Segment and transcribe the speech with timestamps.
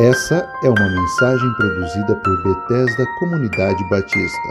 [0.00, 4.48] Essa é uma mensagem produzida por Bethesda Comunidade Batista,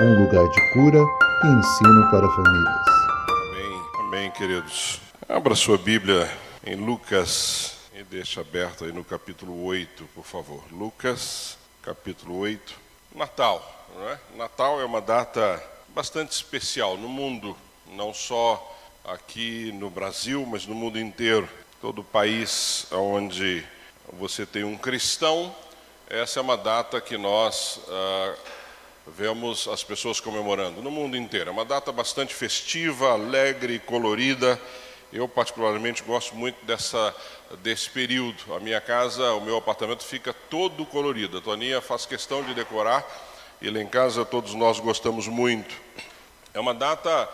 [0.00, 1.00] um lugar de cura
[1.42, 2.86] e ensino para famílias.
[3.28, 5.00] Amém, amém, queridos.
[5.28, 6.30] Abra sua Bíblia
[6.64, 10.62] em Lucas e deixa aberto aí no capítulo 8, por favor.
[10.70, 12.78] Lucas, capítulo 8.
[13.16, 14.18] Natal, não é?
[14.36, 17.56] Natal é uma data bastante especial no mundo,
[17.96, 21.48] não só aqui no Brasil, mas no mundo inteiro.
[21.80, 23.64] Todo o país onde
[24.12, 25.54] você tem um cristão,
[26.08, 28.34] essa é uma data que nós ah,
[29.06, 31.50] vemos as pessoas comemorando no mundo inteiro.
[31.50, 34.60] É uma data bastante festiva, alegre, colorida.
[35.12, 37.14] Eu particularmente gosto muito dessa
[37.62, 38.54] desse período.
[38.54, 41.38] A minha casa, o meu apartamento fica todo colorido.
[41.38, 43.06] A Toninha faz questão de decorar
[43.60, 45.74] e lá em casa todos nós gostamos muito.
[46.52, 47.28] É uma data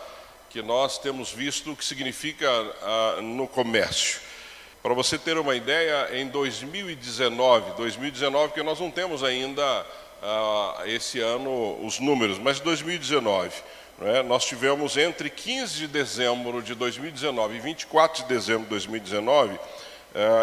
[0.49, 2.47] que nós temos visto o que significa
[2.81, 4.30] ah, no comércio.
[4.81, 9.63] Para você ter uma ideia, em 2019, 2019 que nós não temos ainda
[10.23, 13.51] uh, esse ano os números, mas 2019,
[14.01, 14.23] é?
[14.23, 19.59] nós tivemos entre 15 de dezembro de 2019 e 24 de dezembro de 2019, uh,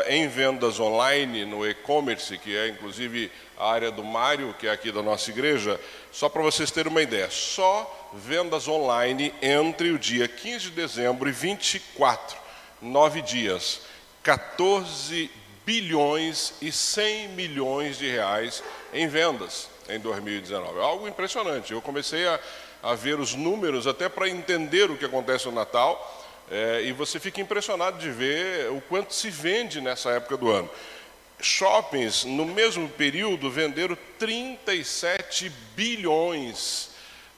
[0.07, 4.93] em vendas online, no e-commerce, que é inclusive a área do Mário, que é aqui
[4.93, 5.81] da nossa igreja,
[6.13, 11.29] só para vocês terem uma ideia, só vendas online entre o dia 15 de dezembro
[11.29, 12.37] e 24,
[12.81, 13.88] nove dias
[14.29, 15.31] 14
[15.65, 18.63] bilhões e 100 milhões de reais
[18.93, 20.79] em vendas em 2019.
[20.79, 21.73] É algo impressionante.
[21.73, 22.39] Eu comecei a,
[22.83, 26.27] a ver os números até para entender o que acontece no Natal.
[26.51, 30.69] É, e você fica impressionado de ver o quanto se vende nessa época do ano.
[31.41, 36.91] Shoppings, no mesmo período, venderam 37 bilhões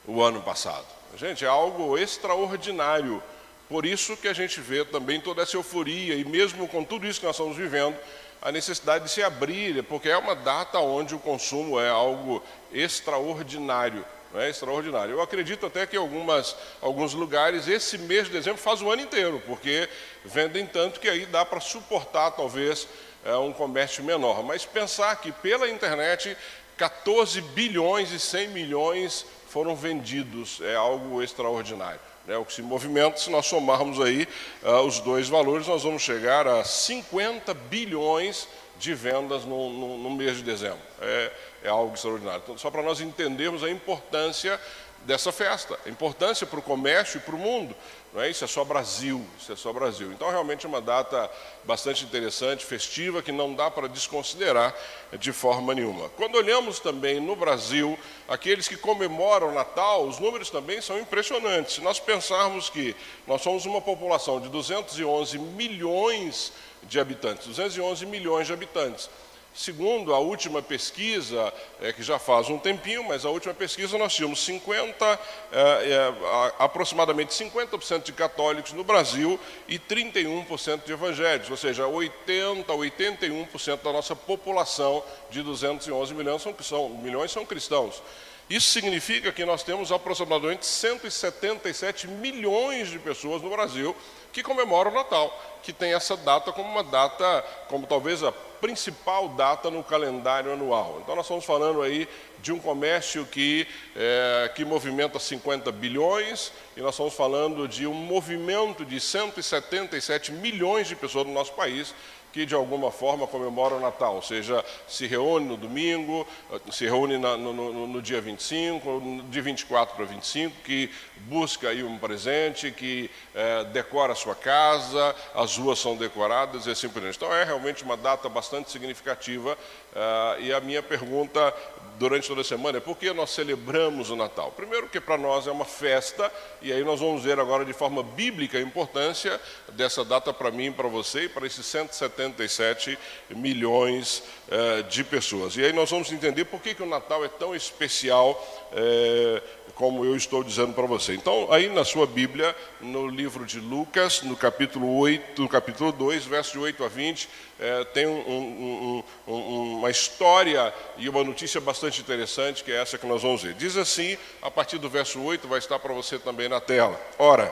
[0.05, 0.87] o ano passado.
[1.15, 3.23] Gente, é algo extraordinário
[3.71, 7.21] por isso que a gente vê também toda essa euforia, e mesmo com tudo isso
[7.21, 7.97] que nós estamos vivendo,
[8.41, 14.05] a necessidade de se abrir, porque é uma data onde o consumo é algo extraordinário.
[14.35, 15.13] É extraordinário.
[15.13, 19.41] Eu acredito até que algumas, alguns lugares, esse mês de dezembro faz o ano inteiro,
[19.45, 19.87] porque
[20.25, 22.89] vendem tanto que aí dá para suportar talvez
[23.23, 24.43] é, um comércio menor.
[24.43, 26.35] Mas pensar que pela internet
[26.75, 33.17] 14 bilhões e 100 milhões foram vendidos é algo extraordinário né, o que se movimenta,
[33.17, 34.27] se nós somarmos aí
[34.63, 38.47] uh, os dois valores, nós vamos chegar a 50 bilhões
[38.79, 40.79] de vendas no, no, no mês de dezembro.
[41.01, 41.31] É,
[41.63, 42.41] é algo extraordinário.
[42.43, 44.59] Então, só para nós entendermos a importância
[45.05, 47.75] dessa festa, a importância para o comércio e para o mundo.
[48.13, 48.29] Não é?
[48.29, 50.11] Isso é só Brasil, isso é só Brasil.
[50.11, 51.31] Então, realmente é uma data
[51.63, 54.75] bastante interessante, festiva, que não dá para desconsiderar
[55.17, 56.09] de forma nenhuma.
[56.09, 61.75] Quando olhamos também no Brasil, aqueles que comemoram o Natal, os números também são impressionantes.
[61.75, 62.93] Se nós pensarmos que
[63.25, 66.51] nós somos uma população de 211 milhões
[66.83, 69.09] de habitantes, 211 milhões de habitantes.
[69.53, 74.13] Segundo a última pesquisa, é, que já faz um tempinho, mas a última pesquisa nós
[74.13, 75.19] tínhamos 50,
[75.51, 76.13] é, é,
[76.57, 83.91] aproximadamente 50% de católicos no Brasil e 31% de evangélicos, ou seja, 80, 81% da
[83.91, 88.01] nossa população de 211 milhões são, são, milhões são cristãos.
[88.49, 93.95] Isso significa que nós temos aproximadamente 177 milhões de pessoas no Brasil
[94.31, 99.27] que comemoram o Natal, que tem essa data como uma data, como talvez a principal
[99.29, 100.99] data no calendário anual.
[101.01, 102.07] Então nós estamos falando aí
[102.41, 107.93] de um comércio que, é, que movimenta 50 bilhões, e nós estamos falando de um
[107.93, 111.93] movimento de 177 milhões de pessoas no nosso país
[112.31, 116.27] que de alguma forma comemora o Natal, ou seja, se reúne no domingo,
[116.71, 121.83] se reúne na, no, no, no, dia 25, de 24 para 25, que busca aí
[121.83, 127.01] um presente, que é, decora a sua casa, as ruas são decoradas e assim por
[127.01, 127.17] diante.
[127.17, 129.57] Então é realmente uma data bastante significativa
[129.91, 131.53] Uh, e a minha pergunta
[132.01, 134.51] durante toda a semana é por que nós celebramos o Natal?
[134.55, 138.01] Primeiro, que para nós é uma festa, e aí nós vamos ver agora de forma
[138.01, 139.39] bíblica a importância
[139.73, 142.97] dessa data para mim, para você e para esses 177
[143.29, 145.55] milhões uh, de pessoas.
[145.55, 148.31] E aí nós vamos entender por que, que o Natal é tão especial.
[148.71, 151.15] Uh, como eu estou dizendo para você.
[151.15, 156.23] Então, aí na sua Bíblia, no livro de Lucas, no capítulo 8, no capítulo 2,
[156.25, 157.27] versos de 8 a 20,
[157.59, 162.95] é, tem um, um, um, uma história e uma notícia bastante interessante, que é essa
[162.95, 163.55] que nós vamos ver.
[163.55, 167.01] Diz assim, a partir do verso 8, vai estar para você também na tela.
[167.17, 167.51] Ora,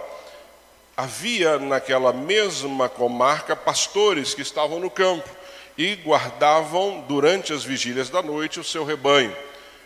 [0.96, 5.28] havia naquela mesma comarca pastores que estavam no campo
[5.76, 9.36] e guardavam durante as vigílias da noite o seu rebanho.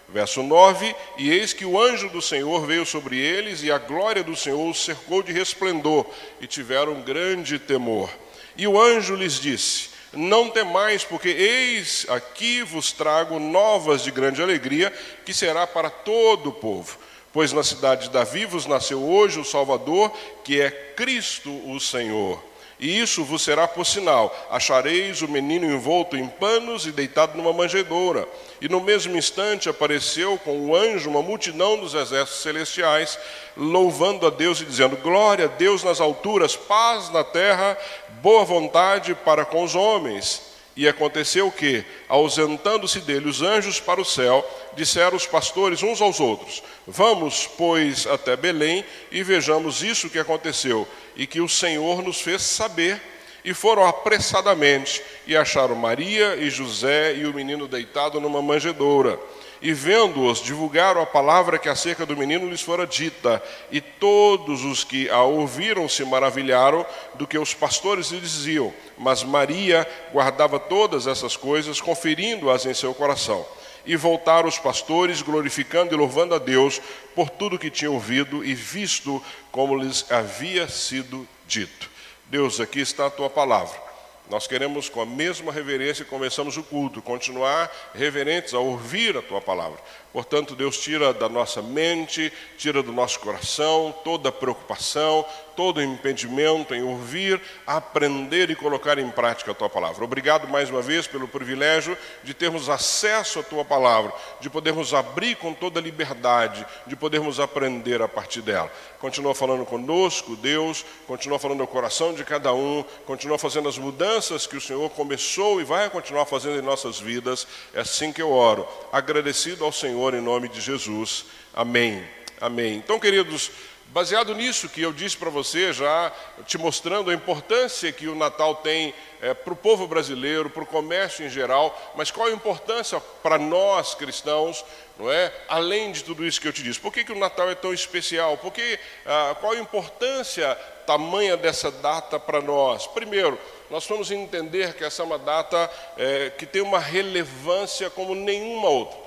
[0.09, 4.23] Verso 9: E eis que o anjo do Senhor veio sobre eles, e a glória
[4.23, 6.05] do Senhor os cercou de resplendor,
[6.39, 8.09] e tiveram grande temor.
[8.55, 14.41] E o anjo lhes disse: Não temais, porque eis aqui vos trago novas de grande
[14.41, 14.91] alegria,
[15.25, 16.97] que será para todo o povo.
[17.31, 22.52] Pois na cidade de Davi vos nasceu hoje o Salvador, que é Cristo o Senhor.
[22.83, 27.53] E isso vos será por sinal: achareis o menino envolto em panos e deitado numa
[27.53, 28.27] manjedoura.
[28.59, 33.17] E no mesmo instante apareceu com o anjo uma multidão dos exércitos celestiais,
[33.55, 37.77] louvando a Deus e dizendo: Glória a Deus nas alturas, paz na terra,
[38.21, 40.52] boa vontade para com os homens.
[40.75, 44.43] E aconteceu que, ausentando-se dele os anjos para o céu,
[44.75, 50.87] disseram os pastores uns aos outros: Vamos, pois, até Belém e vejamos isso que aconteceu
[51.15, 53.01] e que o Senhor nos fez saber.
[53.45, 59.19] E foram apressadamente e acharam Maria e José e o menino deitado numa manjedoura
[59.63, 64.83] e vendo-os, divulgaram a palavra que acerca do menino lhes fora dita, e todos os
[64.83, 68.73] que a ouviram se maravilharam do que os pastores lhe diziam.
[68.97, 73.45] Mas Maria guardava todas essas coisas, conferindo-as em seu coração.
[73.85, 76.81] E voltaram os pastores, glorificando e louvando a Deus
[77.15, 81.89] por tudo que tinham ouvido e visto como lhes havia sido dito.
[82.25, 83.92] Deus, aqui está a tua palavra.
[84.29, 89.41] Nós queremos, com a mesma reverência, começamos o culto, continuar reverentes a ouvir a tua
[89.41, 89.79] palavra.
[90.13, 95.25] Portanto, Deus tira da nossa mente, tira do nosso coração toda preocupação,
[95.55, 100.03] todo impedimento em ouvir, aprender e colocar em prática a tua palavra.
[100.03, 105.35] Obrigado mais uma vez pelo privilégio de termos acesso à tua palavra, de podermos abrir
[105.35, 108.71] com toda liberdade, de podermos aprender a partir dela.
[108.99, 114.45] Continua falando conosco, Deus, continua falando no coração de cada um, continua fazendo as mudanças
[114.45, 117.47] que o Senhor começou e vai continuar fazendo em nossas vidas.
[117.73, 121.23] É assim que eu oro, agradecido ao Senhor Senhor, em nome de Jesus.
[121.53, 122.03] Amém.
[122.41, 122.75] Amém.
[122.75, 123.49] Então, queridos,
[123.87, 126.11] baseado nisso que eu disse para você, já
[126.45, 130.65] te mostrando a importância que o Natal tem é, para o povo brasileiro, para o
[130.65, 134.65] comércio em geral, mas qual a importância para nós cristãos,
[134.99, 135.31] não é?
[135.47, 137.73] Além de tudo isso que eu te disse, por que, que o Natal é tão
[137.73, 138.35] especial?
[138.35, 140.53] Porque ah, qual a importância
[140.85, 142.87] tamanha dessa data para nós?
[142.87, 143.39] Primeiro,
[143.69, 148.67] nós vamos entender que essa é uma data é, que tem uma relevância como nenhuma
[148.67, 149.02] outra.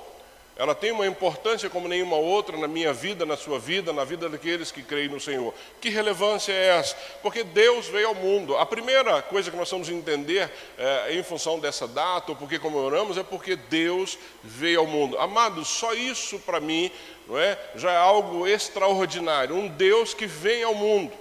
[0.57, 4.27] Ela tem uma importância como nenhuma outra na minha vida, na sua vida, na vida
[4.27, 5.53] daqueles que creem no Senhor.
[5.79, 6.95] Que relevância é essa?
[7.21, 8.57] Porque Deus veio ao mundo.
[8.57, 13.17] A primeira coisa que nós vamos entender é, em função dessa data, ou porque comemoramos,
[13.17, 15.19] é porque Deus veio ao mundo.
[15.19, 16.91] Amados, só isso para mim
[17.27, 19.55] não é, já é algo extraordinário.
[19.55, 21.13] Um Deus que vem ao mundo.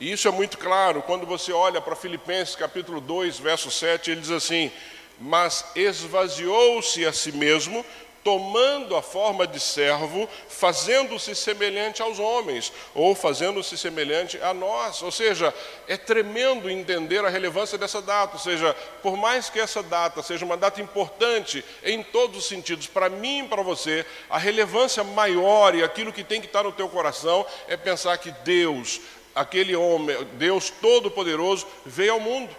[0.00, 4.20] E isso é muito claro quando você olha para Filipenses capítulo 2, verso 7, ele
[4.22, 4.72] diz assim:
[5.20, 7.84] Mas esvaziou-se a si mesmo
[8.22, 15.02] tomando a forma de servo, fazendo-se semelhante aos homens, ou fazendo-se semelhante a nós.
[15.02, 15.54] Ou seja,
[15.88, 18.34] é tremendo entender a relevância dessa data.
[18.34, 22.86] Ou seja, por mais que essa data seja uma data importante em todos os sentidos,
[22.86, 26.72] para mim e para você, a relevância maior e aquilo que tem que estar no
[26.72, 29.00] teu coração é pensar que Deus,
[29.34, 32.54] aquele homem, Deus Todo-Poderoso, veio ao mundo.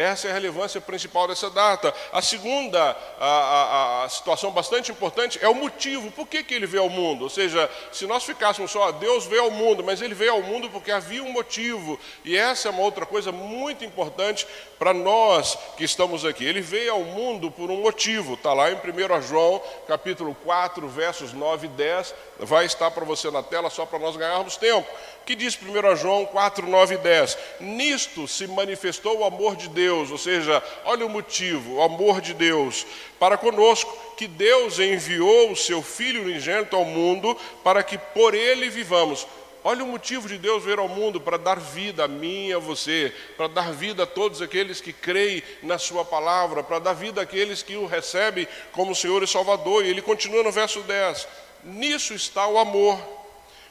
[0.00, 1.92] Essa é a relevância principal dessa data.
[2.10, 6.10] A segunda a, a, a, situação bastante importante é o motivo.
[6.10, 7.24] Por que, que ele veio ao mundo?
[7.24, 10.70] Ou seja, se nós ficássemos só, Deus veio ao mundo, mas ele veio ao mundo
[10.70, 12.00] porque havia um motivo.
[12.24, 14.46] E essa é uma outra coisa muito importante
[14.78, 16.46] para nós que estamos aqui.
[16.46, 18.34] Ele veio ao mundo por um motivo.
[18.34, 22.14] Está lá em 1 João, capítulo 4, versos 9 e 10.
[22.38, 24.88] Vai estar para você na tela só para nós ganharmos tempo.
[25.30, 27.38] Que diz 1 João 4, 9 e 10?
[27.60, 32.34] Nisto se manifestou o amor de Deus, ou seja, olha o motivo, o amor de
[32.34, 32.84] Deus
[33.16, 38.68] para conosco, que Deus enviou o seu Filho unigênito ao mundo para que por ele
[38.68, 39.24] vivamos.
[39.62, 42.58] Olha o motivo de Deus vir ao mundo para dar vida a mim e a
[42.58, 47.22] você, para dar vida a todos aqueles que creem na Sua palavra, para dar vida
[47.22, 49.84] àqueles que o recebem como Senhor e Salvador.
[49.84, 51.28] E ele continua no verso 10:
[51.62, 53.19] Nisso está o amor,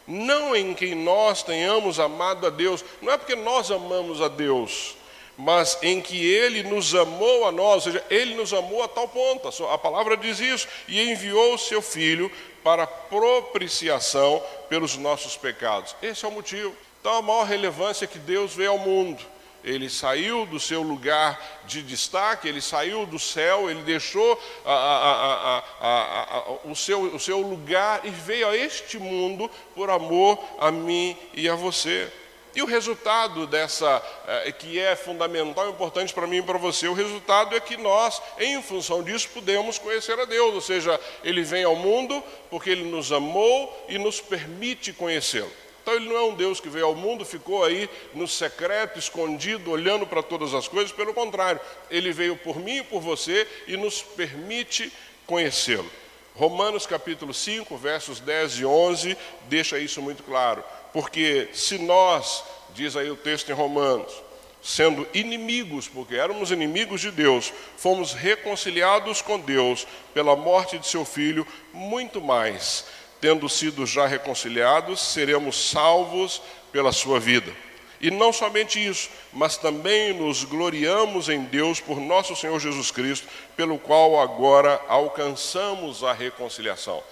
[0.10, 4.98] não em que nós tenhamos amado a Deus, não é porque nós amamos a Deus,
[5.38, 9.08] mas em que Ele nos amou a nós, ou seja, Ele nos amou a tal
[9.08, 12.32] ponto, a palavra diz isso, e enviou o seu Filho
[12.64, 15.96] para propiciação pelos nossos pecados.
[16.02, 16.76] Esse é o motivo.
[17.00, 19.24] Então, a maior relevância que Deus veio ao mundo.
[19.64, 25.64] Ele saiu do seu lugar de destaque, ele saiu do céu, ele deixou a, a,
[25.82, 31.18] a, o, seu, o seu lugar e veio a este mundo por amor a mim
[31.34, 32.12] e a você.
[32.56, 36.88] E o resultado dessa, eh, que é fundamental e importante para mim e para você,
[36.88, 40.56] o resultado é que nós, em função disso, podemos conhecer a Deus.
[40.56, 45.52] Ou seja, Ele vem ao mundo porque Ele nos amou e nos permite conhecê-lo.
[45.90, 49.72] Então ele não é um Deus que veio ao mundo, ficou aí no secreto, escondido,
[49.72, 53.76] olhando para todas as coisas, pelo contrário, ele veio por mim e por você e
[53.76, 54.94] nos permite
[55.26, 55.90] conhecê-lo.
[56.36, 59.18] Romanos capítulo 5, versos 10 e 11,
[59.48, 60.64] deixa isso muito claro.
[60.94, 62.44] Porque se nós,
[62.76, 64.14] diz aí o texto em Romanos,
[64.62, 71.04] sendo inimigos, porque éramos inimigos de Deus, fomos reconciliados com Deus pela morte de seu
[71.04, 72.86] filho, muito mais,
[73.22, 77.54] tendo sido já reconciliados, seremos salvos pela sua vida.
[78.02, 83.28] E não somente isso, mas também nos gloriamos em Deus por nosso Senhor Jesus Cristo,
[83.58, 87.04] pelo qual agora alcançamos a reconciliação.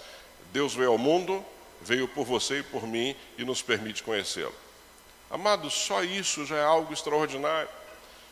[0.50, 1.44] Deus veio ao mundo,
[1.82, 4.54] veio por você e por mim e nos permite conhecê-lo.
[5.30, 7.68] Amados, só isso já é algo extraordinário.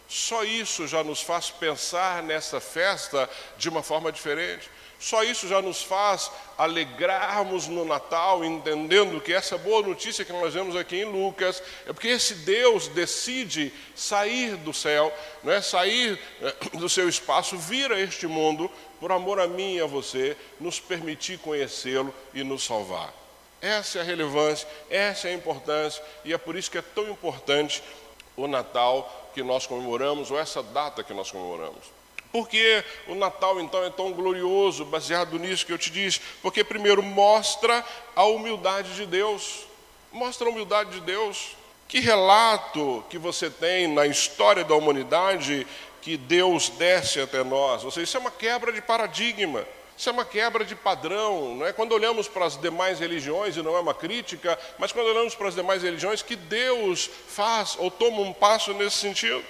[0.09, 3.29] Só isso já nos faz pensar nessa festa
[3.59, 4.71] de uma forma diferente.
[4.99, 10.55] Só isso já nos faz alegrarmos no Natal, entendendo que essa boa notícia que nós
[10.55, 15.13] vemos aqui em Lucas é porque esse Deus decide sair do céu,
[15.45, 19.75] não é sair eh, do seu espaço, vir a este mundo por amor a mim
[19.75, 23.13] e a você, nos permitir conhecê-lo e nos salvar.
[23.61, 27.09] Essa é a relevância, essa é a importância, e é por isso que é tão
[27.11, 27.83] importante
[28.35, 31.96] o Natal que nós comemoramos, ou essa data que nós comemoramos.
[32.37, 36.21] Por que o Natal então é tão glorioso, baseado nisso que eu te disse?
[36.43, 37.83] Porque, primeiro, mostra
[38.15, 39.67] a humildade de Deus.
[40.13, 41.57] Mostra a humildade de Deus.
[41.89, 45.67] Que relato que você tem na história da humanidade
[46.03, 47.85] que Deus desce até nós?
[47.85, 49.67] Ou seja, isso é uma quebra de paradigma.
[49.97, 51.73] Isso é uma quebra de padrão, não é?
[51.73, 55.49] Quando olhamos para as demais religiões, e não é uma crítica, mas quando olhamos para
[55.49, 59.43] as demais religiões, que Deus faz ou toma um passo nesse sentido.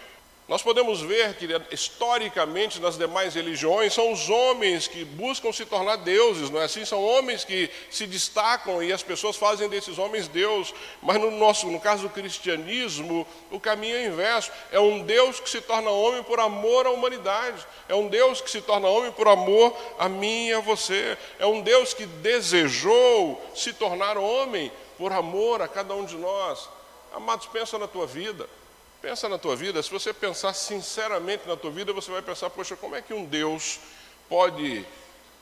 [0.48, 5.96] Nós podemos ver que, historicamente, nas demais religiões, são os homens que buscam se tornar
[5.96, 6.84] deuses, não é assim?
[6.84, 10.72] São homens que se destacam e as pessoas fazem desses homens Deus.
[11.02, 14.52] Mas no, nosso, no caso do cristianismo, o caminho é inverso.
[14.70, 17.66] É um Deus que se torna homem por amor à humanidade.
[17.88, 21.18] É um Deus que se torna homem por amor a mim e a você.
[21.40, 26.68] É um Deus que desejou se tornar homem por amor a cada um de nós.
[27.12, 28.48] Amados, pensa na tua vida.
[29.00, 32.76] Pensa na tua vida, se você pensar sinceramente na tua vida, você vai pensar, poxa,
[32.76, 33.78] como é que um Deus
[34.28, 34.84] pode,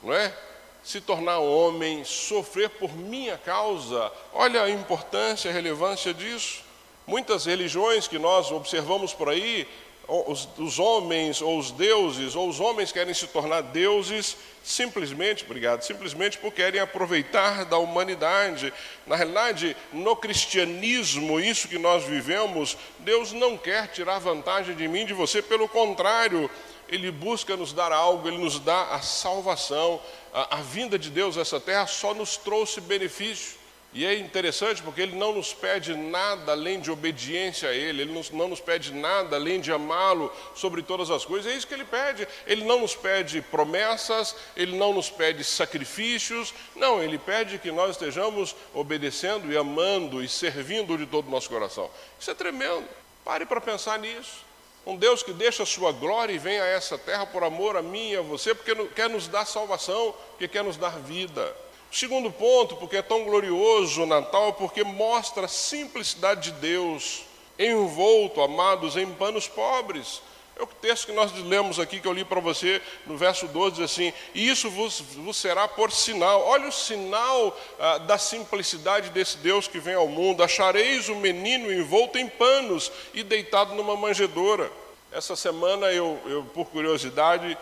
[0.03, 0.37] não é?
[0.83, 4.13] Se tornar homem, sofrer por minha causa.
[4.35, 6.63] Olha a importância, a relevância disso.
[7.07, 9.67] Muitas religiões que nós observamos por aí,
[10.07, 15.83] os, os, homens ou os deuses, ou os homens querem se tornar deuses simplesmente, obrigado,
[15.83, 18.73] simplesmente porque querem aproveitar da humanidade.
[19.07, 25.05] Na realidade, no cristianismo, isso que nós vivemos, Deus não quer tirar vantagem de mim,
[25.05, 26.51] de você, pelo contrário,
[26.89, 30.01] Ele busca nos dar algo, Ele nos dá a salvação.
[30.33, 33.64] A, a vinda de Deus a essa terra só nos trouxe benefício.
[33.95, 38.25] E é interessante porque ele não nos pede nada além de obediência a ele, ele
[38.33, 41.85] não nos pede nada além de amá-lo sobre todas as coisas, é isso que ele
[41.85, 42.27] pede.
[42.45, 47.93] Ele não nos pede promessas, ele não nos pede sacrifícios, não, ele pede que nós
[47.93, 51.89] estejamos obedecendo e amando e servindo de todo o nosso coração.
[52.19, 52.89] Isso é tremendo,
[53.25, 54.45] pare para pensar nisso.
[54.85, 57.83] Um Deus que deixa a sua glória e vem a essa terra por amor a
[57.83, 61.64] mim e a você, porque quer nos dar salvação, porque quer nos dar vida.
[61.95, 67.23] Segundo ponto, porque é tão glorioso o Natal, porque mostra a simplicidade de Deus,
[67.57, 70.21] envolto, amados, em panos pobres.
[70.59, 73.77] É o texto que nós lemos aqui, que eu li para você, no verso 12,
[73.77, 76.45] diz assim: E isso vos, vos será por sinal.
[76.45, 80.43] Olha o sinal ah, da simplicidade desse Deus que vem ao mundo.
[80.43, 84.69] Achareis o menino envolto em panos e deitado numa manjedoura.
[85.13, 87.57] Essa semana, eu, eu por curiosidade,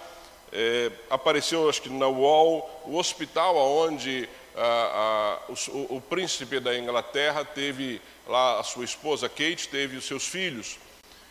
[0.53, 6.79] é, apareceu, acho que na UOL, o hospital onde a, a, o, o, príncipe da
[6.79, 10.79] Inglaterra teve lá a sua esposa Kate, teve os seus filhos.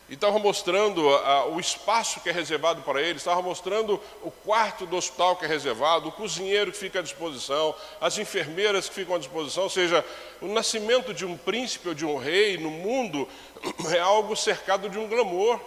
[0.10, 4.88] E estava mostrando a, o espaço que é reservado para eles, estava mostrando o quarto
[4.88, 9.16] do hospital que é reservado, o cozinheiro que fica à disposição, as enfermeiras que ficam
[9.16, 10.04] à disposição, ou seja,
[10.42, 13.28] o nascimento de um príncipe ou de um rei no mundo
[13.94, 15.60] é algo cercado de um glamour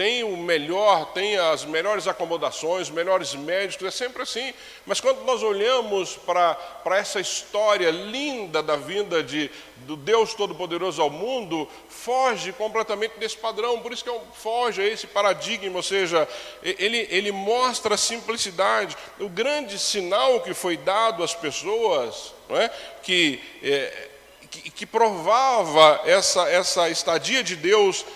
[0.00, 4.54] tem o melhor, tem as melhores acomodações, melhores médicos, é sempre assim.
[4.86, 6.56] Mas quando nós olhamos para
[6.96, 13.78] essa história linda da vinda de, do Deus Todo-Poderoso ao mundo, foge completamente desse padrão,
[13.80, 16.26] por isso que é foge a esse paradigma, ou seja,
[16.62, 18.96] ele, ele mostra a simplicidade.
[19.18, 22.70] O grande sinal que foi dado às pessoas, não é?
[23.02, 24.08] que, é,
[24.50, 28.06] que, que provava essa, essa estadia de Deus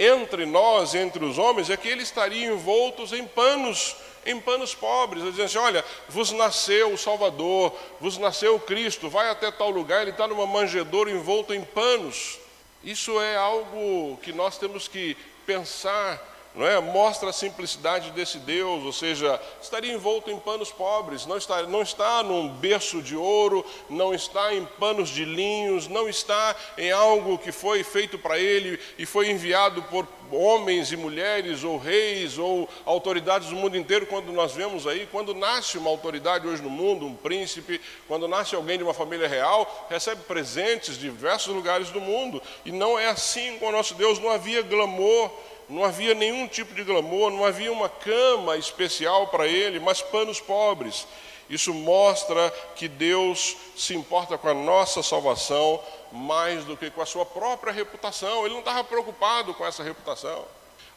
[0.00, 5.22] entre nós, entre os homens, é que eles estariam envoltos em panos em panos pobres,
[5.22, 10.02] dizendo assim: olha, vos nasceu o Salvador, vos nasceu o Cristo, vai até tal lugar,
[10.02, 12.38] ele está numa manjedoura envolto em panos.
[12.82, 15.16] Isso é algo que nós temos que
[15.46, 16.80] pensar não é?
[16.80, 21.82] Mostra a simplicidade desse Deus, ou seja, estaria envolto em panos pobres, não está, não
[21.82, 27.38] está num berço de ouro, não está em panos de linhos, não está em algo
[27.38, 32.68] que foi feito para ele e foi enviado por homens e mulheres, ou reis, ou
[32.84, 37.06] autoridades do mundo inteiro, quando nós vemos aí, quando nasce uma autoridade hoje no mundo,
[37.06, 42.00] um príncipe, quando nasce alguém de uma família real, recebe presentes de diversos lugares do
[42.00, 45.30] mundo, e não é assim com o nosso Deus, não havia glamour
[45.70, 50.40] não havia nenhum tipo de glamour, não havia uma cama especial para ele, mas panos
[50.40, 51.06] pobres.
[51.48, 57.06] Isso mostra que Deus se importa com a nossa salvação mais do que com a
[57.06, 58.44] sua própria reputação.
[58.44, 60.44] Ele não estava preocupado com essa reputação.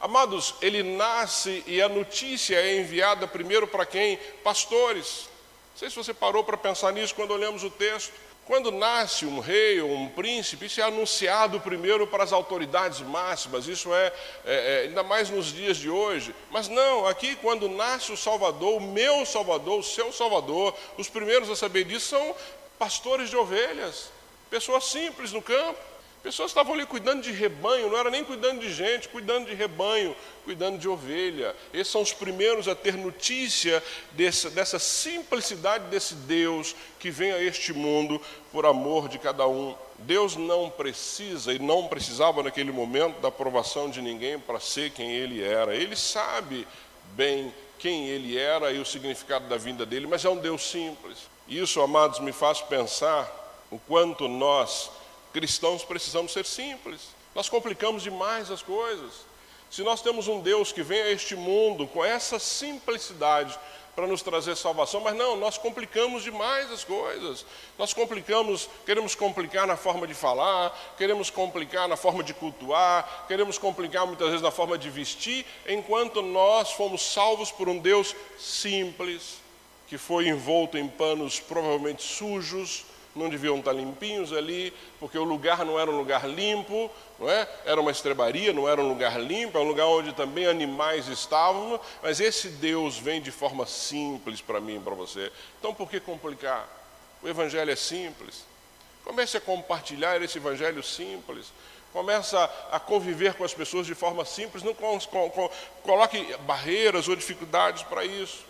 [0.00, 4.16] Amados, ele nasce e a notícia é enviada primeiro para quem?
[4.42, 5.28] Pastores.
[5.72, 8.12] Não sei se você parou para pensar nisso quando olhamos o texto.
[8.46, 13.66] Quando nasce um rei ou um príncipe, isso é anunciado primeiro para as autoridades máximas,
[13.66, 14.12] isso é, é,
[14.44, 16.34] é, ainda mais nos dias de hoje.
[16.50, 21.48] Mas não, aqui quando nasce o Salvador, o meu Salvador, o seu Salvador, os primeiros
[21.48, 22.36] a saber disso são
[22.78, 24.10] pastores de ovelhas,
[24.50, 25.93] pessoas simples no campo.
[26.24, 30.16] Pessoas estavam ali cuidando de rebanho, não era nem cuidando de gente, cuidando de rebanho,
[30.42, 31.54] cuidando de ovelha.
[31.70, 37.42] Esses são os primeiros a ter notícia dessa, dessa simplicidade desse Deus que vem a
[37.42, 38.18] este mundo
[38.50, 39.74] por amor de cada um.
[39.98, 45.12] Deus não precisa e não precisava naquele momento da aprovação de ninguém para ser quem
[45.12, 45.76] ele era.
[45.76, 46.66] Ele sabe
[47.12, 51.18] bem quem ele era e o significado da vinda dele, mas é um Deus simples.
[51.46, 53.30] Isso, amados, me faz pensar
[53.70, 54.90] o quanto nós
[55.34, 57.00] cristãos precisamos ser simples.
[57.34, 59.12] Nós complicamos demais as coisas.
[59.68, 63.58] Se nós temos um Deus que vem a este mundo com essa simplicidade
[63.96, 67.44] para nos trazer salvação, mas não, nós complicamos demais as coisas.
[67.76, 73.58] Nós complicamos, queremos complicar na forma de falar, queremos complicar na forma de cultuar, queremos
[73.58, 79.38] complicar muitas vezes na forma de vestir, enquanto nós fomos salvos por um Deus simples,
[79.88, 85.64] que foi envolto em panos provavelmente sujos, não deviam estar limpinhos ali, porque o lugar
[85.64, 87.48] não era um lugar limpo, não é?
[87.64, 91.80] Era uma estrebaria, não era um lugar limpo, é um lugar onde também animais estavam,
[92.02, 95.30] mas esse Deus vem de forma simples para mim e para você.
[95.58, 96.68] Então por que complicar?
[97.22, 98.44] O evangelho é simples.
[99.04, 101.46] Comece a compartilhar esse evangelho simples.
[101.92, 108.04] Começa a conviver com as pessoas de forma simples, não coloque barreiras ou dificuldades para
[108.04, 108.44] isso.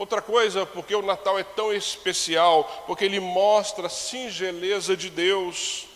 [0.00, 5.88] Outra coisa, porque o Natal é tão especial, porque ele mostra a singeleza de Deus.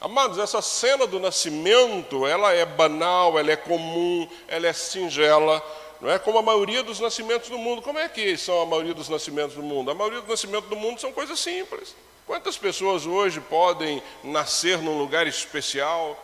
[0.00, 5.62] Amados, essa cena do nascimento, ela é banal, ela é comum, ela é singela,
[6.00, 7.82] não é como a maioria dos nascimentos do mundo.
[7.82, 9.90] Como é que são a maioria dos nascimentos do mundo?
[9.90, 11.94] A maioria dos nascimentos do mundo são coisas simples.
[12.26, 16.16] Quantas pessoas hoje podem nascer num lugar especial?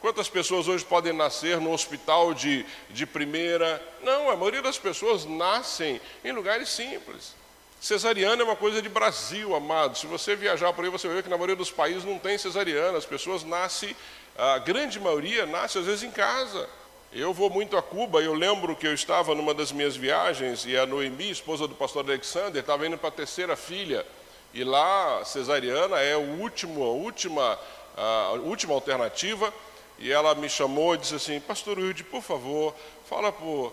[0.00, 3.82] Quantas pessoas hoje podem nascer no hospital de, de primeira?
[4.02, 7.34] Não, a maioria das pessoas nascem em lugares simples.
[7.78, 9.98] Cesariana é uma coisa de Brasil, amado.
[9.98, 12.38] Se você viajar por aí, você vai ver que na maioria dos países não tem
[12.38, 12.96] cesariana.
[12.96, 13.94] As pessoas nascem,
[14.38, 16.66] a grande maioria nasce às vezes em casa.
[17.12, 20.64] Eu vou muito a Cuba e eu lembro que eu estava numa das minhas viagens
[20.64, 24.06] e a Noemi, esposa do pastor Alexander, estava indo para a terceira filha.
[24.54, 27.58] E lá, cesariana é o último, a última,
[27.96, 29.52] a última alternativa.
[30.00, 33.72] E ela me chamou e disse assim: Pastor Wilde, por favor, fala para o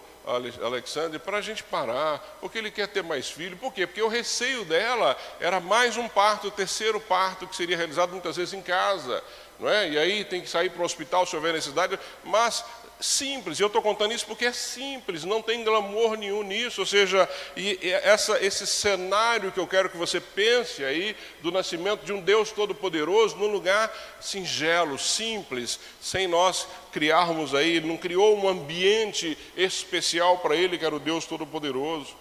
[0.61, 3.55] Alexandre para a gente parar, porque ele quer ter mais filho.
[3.55, 3.87] Por quê?
[3.87, 8.35] Porque o receio dela era mais um parto, o terceiro parto, que seria realizado muitas
[8.35, 9.23] vezes em casa.
[9.57, 9.89] Não é?
[9.89, 12.63] E aí tem que sair para o hospital se houver necessidade, mas
[12.99, 16.87] simples, e eu estou contando isso porque é simples, não tem glamour nenhum nisso, ou
[16.87, 22.11] seja, e essa, esse cenário que eu quero que você pense aí, do nascimento de
[22.11, 28.47] um Deus Todo-Poderoso, num lugar singelo, simples, sem nós criarmos aí, ele não criou um
[28.47, 32.15] ambiente especial para ele, que era o Deus Todo-Poderoso.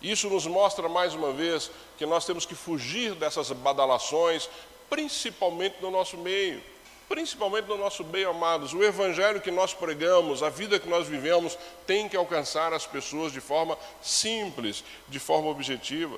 [0.00, 4.48] Isso nos mostra mais uma vez que nós temos que fugir dessas badalações,
[4.88, 6.62] principalmente no nosso meio
[7.10, 8.72] principalmente no nosso meio, amados.
[8.72, 13.32] O evangelho que nós pregamos, a vida que nós vivemos, tem que alcançar as pessoas
[13.32, 16.16] de forma simples, de forma objetiva.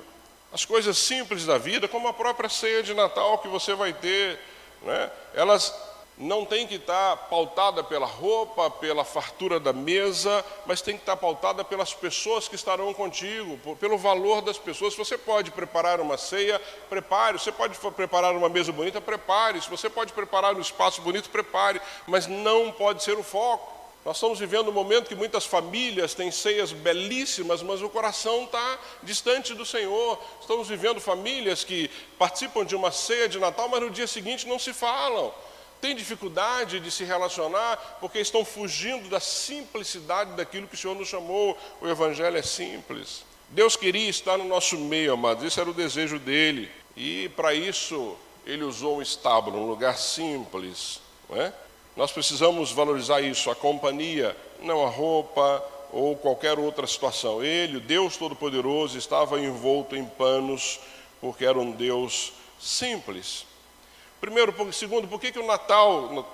[0.53, 4.39] As coisas simples da vida, como a própria ceia de Natal que você vai ter,
[4.83, 5.11] né?
[5.33, 5.75] elas
[6.19, 11.17] não tem que estar pautada pela roupa, pela fartura da mesa, mas tem que estar
[11.17, 14.93] pautada pelas pessoas que estarão contigo, pelo valor das pessoas.
[14.93, 17.39] Se você pode preparar uma ceia, prepare.
[17.39, 19.61] Se você pode preparar uma mesa bonita, prepare.
[19.61, 21.81] Se você pode preparar um espaço bonito, prepare.
[22.07, 23.73] Mas não pode ser o foco.
[24.05, 28.79] Nós estamos vivendo um momento que muitas famílias têm ceias belíssimas, mas o coração está
[29.03, 30.19] distante do Senhor.
[30.41, 34.59] Estamos vivendo famílias que participam de uma ceia de Natal, mas no dia seguinte não
[34.59, 35.33] se falam.
[35.83, 41.09] Têm dificuldade de se relacionar porque estão fugindo da simplicidade daquilo que o Senhor nos
[41.09, 41.59] chamou.
[41.81, 43.25] O Evangelho é simples.
[43.49, 46.71] Deus queria estar no nosso meio, amados, esse era o desejo dele.
[46.97, 48.17] E para isso,
[48.47, 51.01] ele usou um estábulo, um lugar simples.
[51.31, 51.53] É?
[51.97, 57.43] Nós precisamos valorizar isso, a companhia, não a roupa ou qualquer outra situação.
[57.43, 60.79] Ele, o Deus Todo-Poderoso, estava envolto em panos,
[61.21, 63.51] porque era um Deus simples.
[64.23, 66.25] Primeiro, segundo, por que, que o Natal,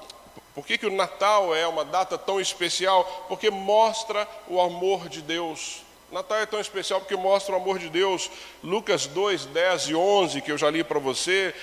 [0.54, 3.24] por que, que o Natal é uma data tão especial?
[3.28, 5.80] Porque mostra o amor de Deus.
[6.12, 8.30] Natal é tão especial porque mostra o amor de Deus.
[8.62, 11.54] Lucas 2, 10 e 11, que eu já li para você,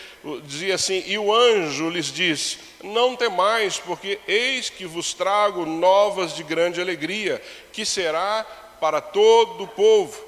[0.46, 6.34] dizia assim: E o anjo lhes disse: Não temais, porque eis que vos trago novas
[6.34, 7.40] de grande alegria,
[7.72, 8.44] que será
[8.82, 10.20] para todo o povo.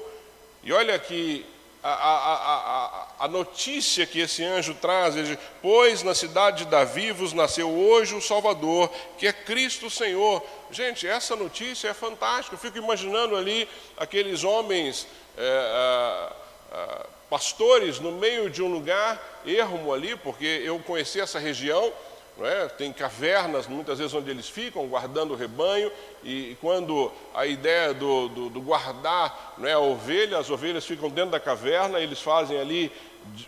[0.62, 1.44] E olha que
[1.82, 7.12] a, a, a, a, notícia que esse anjo traz, ele, pois na cidade de Davi
[7.12, 10.42] vos nasceu hoje o Salvador, que é Cristo Senhor.
[10.70, 12.56] Gente, essa notícia é fantástica.
[12.56, 16.30] Eu fico imaginando ali aqueles homens é,
[16.72, 21.92] é, pastores no meio de um lugar ermo ali, porque eu conheci essa região
[22.46, 22.68] é?
[22.68, 25.90] tem cavernas muitas vezes onde eles ficam guardando o rebanho,
[26.22, 31.30] e, quando a ideia do, do, do guardar é, a ovelha, as ovelhas ficam dentro
[31.30, 32.92] da caverna, eles fazem ali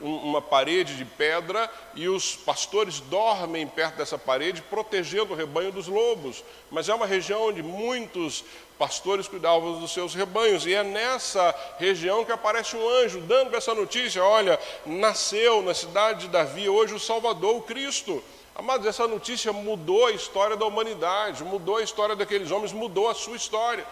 [0.01, 5.87] uma parede de pedra e os pastores dormem perto dessa parede, protegendo o rebanho dos
[5.87, 6.45] lobos.
[6.71, 8.45] Mas é uma região onde muitos
[8.79, 13.75] pastores cuidavam dos seus rebanhos, e é nessa região que aparece um anjo dando essa
[13.75, 18.23] notícia: olha, nasceu na cidade de Davi hoje o Salvador, o Cristo.
[18.61, 23.15] Amados, essa notícia mudou a história da humanidade, mudou a história daqueles homens, mudou a
[23.15, 23.87] sua história.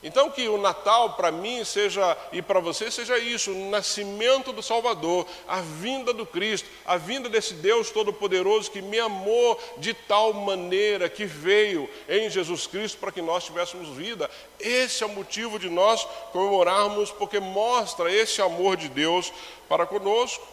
[0.00, 4.62] Então que o Natal para mim seja e para você seja isso, o nascimento do
[4.62, 10.32] Salvador, a vinda do Cristo, a vinda desse Deus todo-poderoso que me amou de tal
[10.32, 14.30] maneira que veio em Jesus Cristo para que nós tivéssemos vida.
[14.60, 19.32] Esse é o motivo de nós comemorarmos porque mostra esse amor de Deus
[19.68, 20.51] para conosco.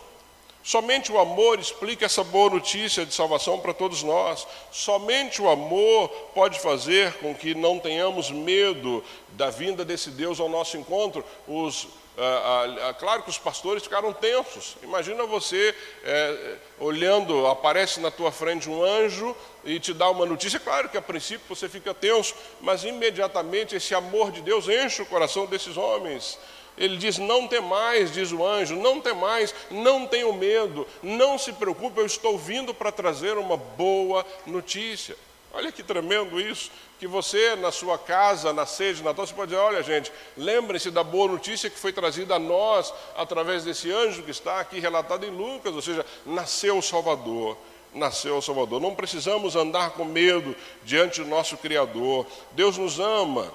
[0.63, 4.45] Somente o amor explica essa boa notícia de salvação para todos nós.
[4.72, 10.50] Somente o amor pode fazer com que não tenhamos medo da vinda desse Deus ao
[10.50, 11.24] nosso encontro.
[11.48, 14.76] Os, ah, ah, ah claro que os pastores ficaram tensos.
[14.84, 20.60] Imagina você é, olhando, aparece na tua frente um anjo e te dá uma notícia.
[20.60, 25.06] Claro que a princípio você fica tenso, mas imediatamente esse amor de Deus enche o
[25.06, 26.38] coração desses homens.
[26.79, 31.37] Ele diz: Não tem mais, diz o anjo, não tem mais, não tenho medo, não
[31.37, 35.15] se preocupe, eu estou vindo para trazer uma boa notícia.
[35.51, 39.61] Olha que tremendo isso, que você na sua casa, na sede de Natal, pode dizer,
[39.61, 44.31] olha gente, lembre-se da boa notícia que foi trazida a nós através desse anjo que
[44.31, 47.57] está aqui relatado em Lucas, ou seja, nasceu o Salvador,
[47.93, 48.79] nasceu o Salvador.
[48.79, 52.27] Não precisamos andar com medo diante do nosso Criador.
[52.51, 53.51] Deus nos ama.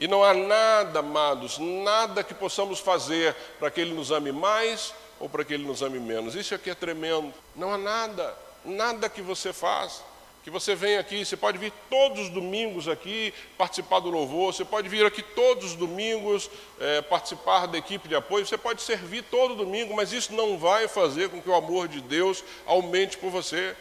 [0.00, 4.94] E não há nada, amados, nada que possamos fazer para que Ele nos ame mais
[5.20, 6.34] ou para que Ele nos ame menos.
[6.34, 7.34] Isso aqui é tremendo.
[7.54, 8.34] Não há nada,
[8.64, 10.02] nada que você faça.
[10.42, 14.64] Que você venha aqui, você pode vir todos os domingos aqui participar do louvor, você
[14.64, 19.22] pode vir aqui todos os domingos é, participar da equipe de apoio, você pode servir
[19.24, 23.28] todo domingo, mas isso não vai fazer com que o amor de Deus aumente por
[23.28, 23.76] você.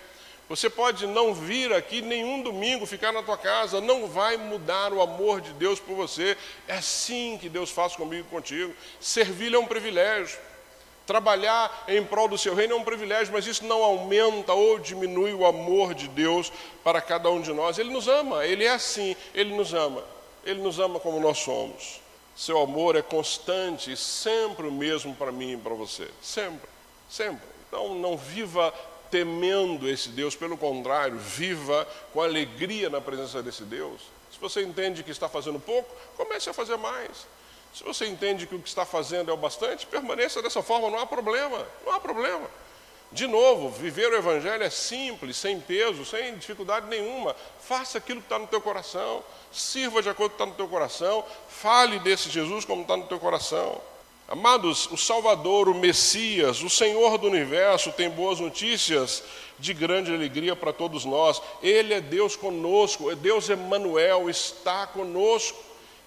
[0.49, 4.99] Você pode não vir aqui nenhum domingo, ficar na tua casa, não vai mudar o
[4.99, 6.35] amor de Deus por você.
[6.67, 8.73] É assim que Deus faz comigo e contigo.
[8.99, 10.39] Servir é um privilégio.
[11.05, 15.33] Trabalhar em prol do seu reino é um privilégio, mas isso não aumenta ou diminui
[15.33, 16.51] o amor de Deus
[16.83, 17.77] para cada um de nós.
[17.77, 20.03] Ele nos ama, ele é assim, ele nos ama.
[20.43, 22.01] Ele nos ama como nós somos.
[22.35, 26.07] Seu amor é constante e sempre o mesmo para mim e para você.
[26.23, 26.67] Sempre,
[27.07, 27.47] sempre.
[27.67, 28.73] Então não viva
[29.09, 34.01] temendo esse Deus, pelo contrário, viva com alegria na presença desse Deus.
[34.31, 37.27] Se você entende que está fazendo pouco, comece a fazer mais.
[37.73, 40.99] Se você entende que o que está fazendo é o bastante, permaneça dessa forma, não
[40.99, 42.47] há problema, não há problema.
[43.11, 47.35] De novo, viver o Evangelho é simples, sem peso, sem dificuldade nenhuma.
[47.59, 50.53] Faça aquilo que está no teu coração, sirva de acordo com o que está no
[50.55, 53.81] teu coração, fale desse Jesus como está no teu coração.
[54.31, 59.23] Amados, o Salvador, o Messias, o Senhor do universo tem boas notícias
[59.57, 61.41] de grande alegria para todos nós.
[61.63, 65.57] Ele é Deus conosco, é Deus Emanuel, está conosco.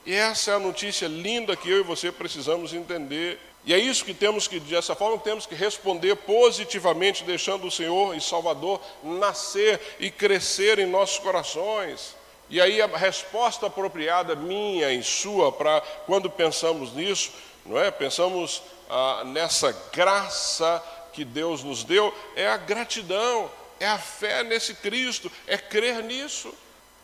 [0.06, 3.40] E essa é a notícia linda que eu e você precisamos entender.
[3.64, 8.16] E é isso que temos que, dessa forma, temos que responder positivamente, deixando o Senhor
[8.16, 12.14] e Salvador nascer e crescer em nossos corações.
[12.48, 17.32] E aí a resposta apropriada minha e sua para quando pensamos nisso,
[17.64, 17.90] não é?
[17.90, 24.74] Pensamos ah, nessa graça que Deus nos deu, é a gratidão, é a fé nesse
[24.74, 26.52] Cristo, é crer nisso.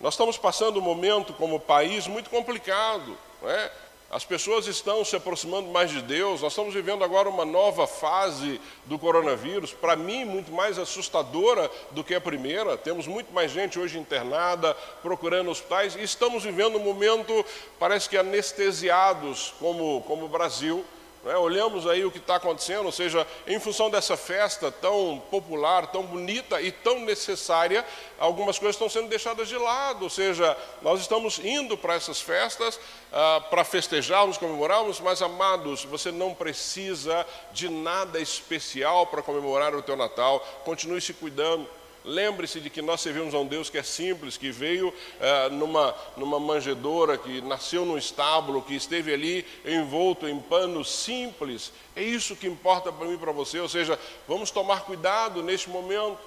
[0.01, 3.73] Nós estamos passando um momento como país muito complicado, não é?
[4.11, 6.41] As pessoas estão se aproximando mais de Deus.
[6.41, 12.03] Nós estamos vivendo agora uma nova fase do coronavírus, para mim, muito mais assustadora do
[12.03, 12.75] que a primeira.
[12.79, 17.45] Temos muito mais gente hoje internada, procurando hospitais, e estamos vivendo um momento,
[17.79, 20.83] parece que anestesiados, como, como o Brasil.
[21.27, 21.37] É?
[21.37, 26.03] Olhamos aí o que está acontecendo, ou seja, em função dessa festa tão popular, tão
[26.05, 27.85] bonita e tão necessária,
[28.19, 32.79] algumas coisas estão sendo deixadas de lado, ou seja, nós estamos indo para essas festas
[33.13, 39.83] ah, para festejarmos, comemorarmos, mas amados, você não precisa de nada especial para comemorar o
[39.83, 41.78] teu Natal, continue se cuidando.
[42.05, 45.95] Lembre-se de que nós servimos a um Deus que é simples, que veio é, numa,
[46.17, 51.73] numa manjedoura, que nasceu num estábulo, que esteve ali envolto em panos simples.
[51.95, 53.61] É isso que importa para mim e para você.
[53.61, 56.19] Ou seja, vamos tomar cuidado neste momento.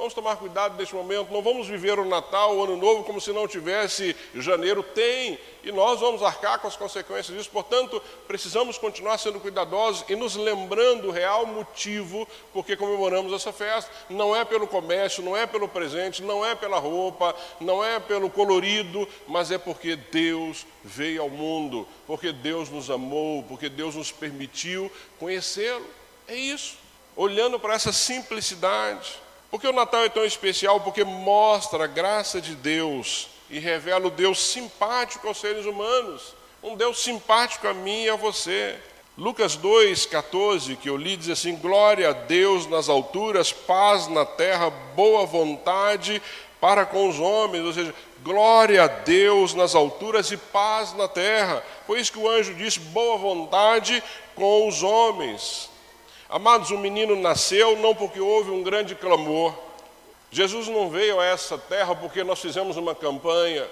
[0.00, 3.34] Vamos tomar cuidado neste momento, não vamos viver o Natal, o Ano Novo, como se
[3.34, 4.82] não tivesse janeiro.
[4.82, 7.50] Tem, e nós vamos arcar com as consequências disso.
[7.50, 13.90] Portanto, precisamos continuar sendo cuidadosos e nos lembrando o real motivo porque comemoramos essa festa.
[14.08, 18.30] Não é pelo comércio, não é pelo presente, não é pela roupa, não é pelo
[18.30, 24.10] colorido, mas é porque Deus veio ao mundo, porque Deus nos amou, porque Deus nos
[24.10, 25.84] permitiu conhecê-lo.
[26.26, 26.78] É isso.
[27.14, 29.20] Olhando para essa simplicidade.
[29.50, 30.80] Porque o Natal é tão especial?
[30.80, 36.76] Porque mostra a graça de Deus e revela o Deus simpático aos seres humanos, um
[36.76, 38.78] Deus simpático a mim e a você.
[39.18, 44.70] Lucas 2,14, que eu li, diz assim: Glória a Deus nas alturas, paz na terra,
[44.70, 46.22] boa vontade
[46.60, 51.64] para com os homens, ou seja, glória a Deus nas alturas e paz na terra.
[51.86, 54.02] Foi isso que o anjo disse: boa vontade
[54.36, 55.69] com os homens.
[56.30, 59.52] Amados, o menino nasceu não porque houve um grande clamor.
[60.30, 63.66] Jesus não veio a essa terra porque nós fizemos uma campanha,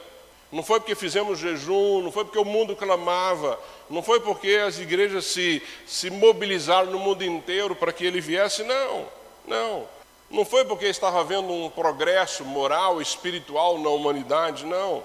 [0.50, 4.76] não foi porque fizemos jejum, não foi porque o mundo clamava, não foi porque as
[4.80, 9.06] igrejas se, se mobilizaram no mundo inteiro para que ele viesse, não,
[9.46, 9.86] não.
[10.28, 15.04] Não foi porque estava havendo um progresso moral, espiritual na humanidade, não.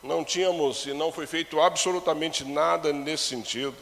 [0.00, 3.74] Não tínhamos e não foi feito absolutamente nada nesse sentido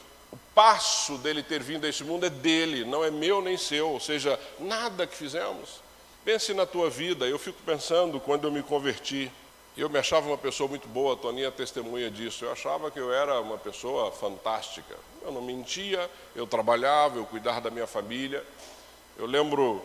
[0.54, 4.00] passo dele ter vindo a este mundo é dele, não é meu nem seu, ou
[4.00, 5.80] seja, nada que fizemos.
[6.24, 9.30] Pense na tua vida, eu fico pensando quando eu me converti,
[9.76, 12.98] eu me achava uma pessoa muito boa, a Toninha é testemunha disso, eu achava que
[12.98, 14.94] eu era uma pessoa fantástica.
[15.22, 18.44] Eu não mentia, eu trabalhava, eu cuidava da minha família.
[19.16, 19.82] Eu lembro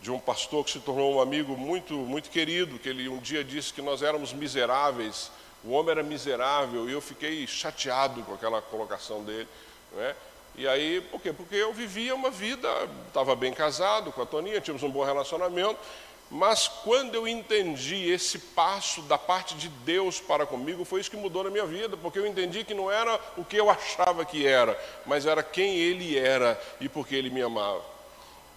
[0.00, 3.42] de um pastor que se tornou um amigo muito, muito querido, que ele um dia
[3.42, 5.30] disse que nós éramos miseráveis,
[5.64, 9.48] o homem era miserável, e eu fiquei chateado com aquela colocação dele.
[9.94, 10.14] Né?
[10.56, 11.32] E aí, por quê?
[11.32, 12.68] Porque eu vivia uma vida,
[13.08, 15.78] estava bem casado com a Toninha, tínhamos um bom relacionamento,
[16.30, 21.16] mas quando eu entendi esse passo da parte de Deus para comigo, foi isso que
[21.16, 24.46] mudou na minha vida, porque eu entendi que não era o que eu achava que
[24.46, 27.82] era, mas era quem Ele era e porque Ele me amava.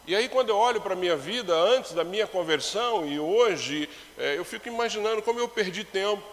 [0.06, 3.89] E aí, quando eu olho para a minha vida antes da minha conversão e hoje,
[4.17, 6.23] é, eu fico imaginando como eu perdi tempo,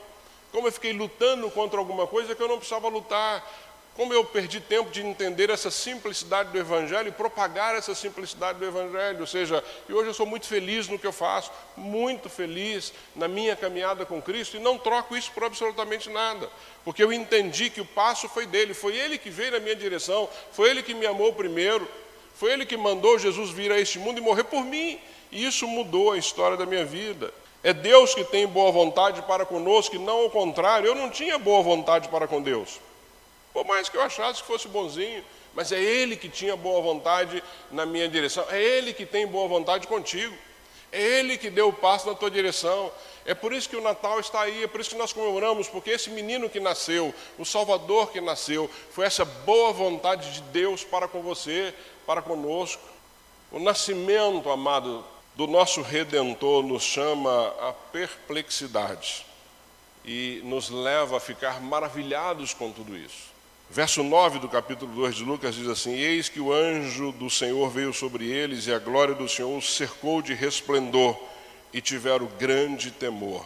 [0.53, 3.45] como eu fiquei lutando contra alguma coisa que eu não precisava lutar,
[3.97, 8.65] como eu perdi tempo de entender essa simplicidade do Evangelho e propagar essa simplicidade do
[8.65, 9.21] Evangelho.
[9.21, 13.29] Ou seja, e hoje eu sou muito feliz no que eu faço, muito feliz na
[13.29, 16.51] minha caminhada com Cristo e não troco isso por absolutamente nada,
[16.85, 20.29] porque eu entendi que o passo foi dele, foi ele que veio na minha direção,
[20.53, 21.89] foi ele que me amou primeiro,
[22.35, 25.01] foi ele que mandou Jesus vir a este mundo e morrer por mim.
[25.31, 27.33] E isso mudou a história da minha vida.
[27.63, 30.87] É Deus que tem boa vontade para conosco e não o contrário.
[30.87, 32.79] Eu não tinha boa vontade para com Deus.
[33.55, 37.43] Por mais que eu achasse que fosse bonzinho, mas é Ele que tinha boa vontade
[37.71, 40.37] na minha direção, é Ele que tem boa vontade contigo,
[40.91, 42.91] é Ele que deu o passo na tua direção.
[43.25, 45.91] É por isso que o Natal está aí, é por isso que nós comemoramos, porque
[45.91, 51.07] esse menino que nasceu, o Salvador que nasceu, foi essa boa vontade de Deus para
[51.07, 51.73] com você,
[52.05, 52.83] para conosco.
[53.53, 55.05] O nascimento, amado,
[55.37, 59.25] do nosso Redentor nos chama a perplexidade
[60.05, 63.34] e nos leva a ficar maravilhados com tudo isso.
[63.71, 67.69] Verso 9 do capítulo 2 de Lucas diz assim: Eis que o anjo do Senhor
[67.71, 71.19] veio sobre eles, e a glória do Senhor os cercou de resplendor,
[71.73, 73.45] e tiveram grande temor.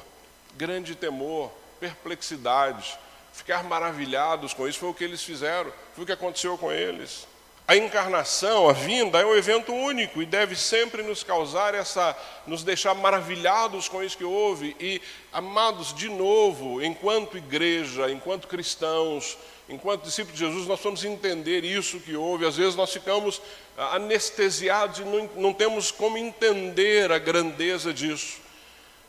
[0.56, 1.50] Grande temor,
[1.80, 2.98] perplexidade,
[3.32, 7.26] ficar maravilhados com isso, foi o que eles fizeram, foi o que aconteceu com eles.
[7.66, 12.64] A encarnação, a vinda, é um evento único e deve sempre nos causar essa, nos
[12.64, 19.36] deixar maravilhados com isso que houve e amados de novo, enquanto igreja, enquanto cristãos,
[19.68, 22.46] enquanto discípulos de Jesus, nós vamos entender isso que houve.
[22.46, 23.40] Às vezes nós ficamos
[23.76, 28.38] ah, anestesiados e não, não temos como entender a grandeza disso,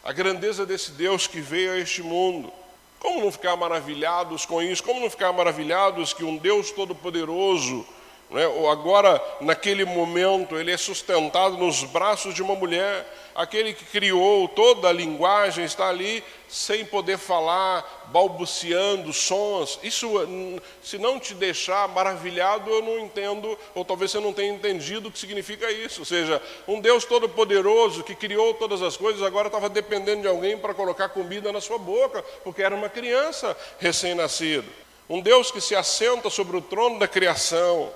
[0.04, 2.52] a grandeza desse Deus que veio a este mundo.
[3.00, 4.84] Como não ficar maravilhados com isso?
[4.84, 7.86] Como não ficar maravilhados que um Deus todo-poderoso,
[8.30, 8.48] né?
[8.48, 13.29] Ou agora, naquele momento, ele é sustentado nos braços de uma mulher.
[13.39, 19.80] Aquele que criou toda a linguagem está ali sem poder falar, balbuciando sons.
[19.82, 20.12] Isso,
[20.84, 25.12] se não te deixar maravilhado, eu não entendo, ou talvez você não tenha entendido o
[25.12, 26.02] que significa isso.
[26.02, 30.58] Ou seja, um Deus todo-poderoso que criou todas as coisas, agora estava dependendo de alguém
[30.58, 34.67] para colocar comida na sua boca, porque era uma criança recém-nascida.
[35.10, 37.89] Um Deus que se assenta sobre o trono da criação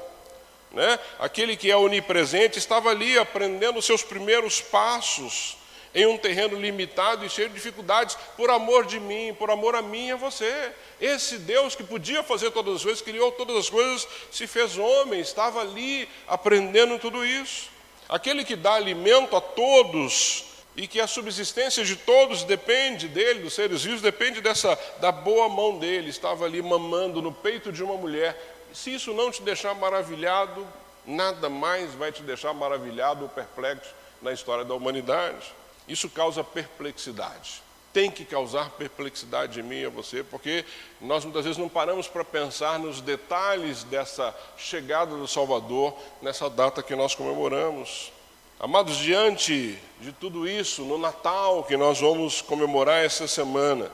[0.73, 0.99] né?
[1.19, 5.57] aquele que é onipresente, estava ali aprendendo os seus primeiros passos
[5.95, 9.81] em um terreno limitado e cheio de dificuldades, por amor de mim, por amor a
[9.81, 10.71] mim e a você.
[10.99, 15.19] Esse Deus que podia fazer todas as coisas, criou todas as coisas, se fez homem,
[15.19, 17.69] estava ali aprendendo tudo isso.
[18.09, 23.53] Aquele que dá alimento a todos e que a subsistência de todos depende dele, dos
[23.53, 27.95] seres vivos, depende dessa da boa mão dele, estava ali mamando no peito de uma
[27.95, 30.65] mulher se isso não te deixar maravilhado,
[31.05, 35.53] nada mais vai te deixar maravilhado ou perplexo na história da humanidade.
[35.87, 37.61] Isso causa perplexidade.
[37.91, 40.65] Tem que causar perplexidade em mim e a você, porque
[40.99, 46.81] nós muitas vezes não paramos para pensar nos detalhes dessa chegada do Salvador nessa data
[46.81, 48.11] que nós comemoramos.
[48.59, 53.91] Amados, diante de tudo isso, no Natal que nós vamos comemorar essa semana,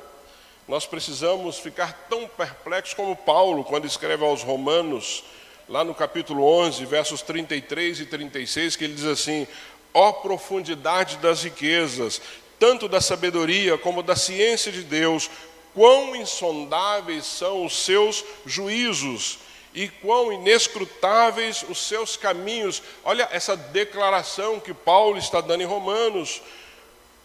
[0.69, 5.23] nós precisamos ficar tão perplexos como Paulo, quando escreve aos Romanos,
[5.67, 9.47] lá no capítulo 11, versos 33 e 36, que ele diz assim:
[9.91, 12.21] Ó profundidade das riquezas,
[12.60, 15.27] tanto da sabedoria como da ciência de Deus,
[15.73, 19.39] quão insondáveis são os seus juízos
[19.73, 22.84] e quão inescrutáveis os seus caminhos.
[23.03, 26.43] Olha essa declaração que Paulo está dando em Romanos.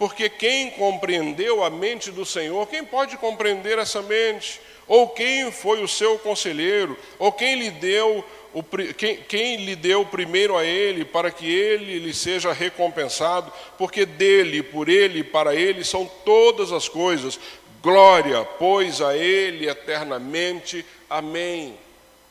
[0.05, 4.61] Porque quem compreendeu a mente do Senhor, quem pode compreender essa mente?
[4.87, 6.95] Ou quem foi o seu conselheiro?
[7.19, 11.99] Ou quem lhe deu o, quem, quem lhe deu primeiro a ele, para que ele
[12.01, 17.41] lhe seja recompensado, porque dele, por ele para ele são todas as coisas.
[17.83, 20.85] Glória, pois, a ele eternamente.
[21.09, 21.79] Amém.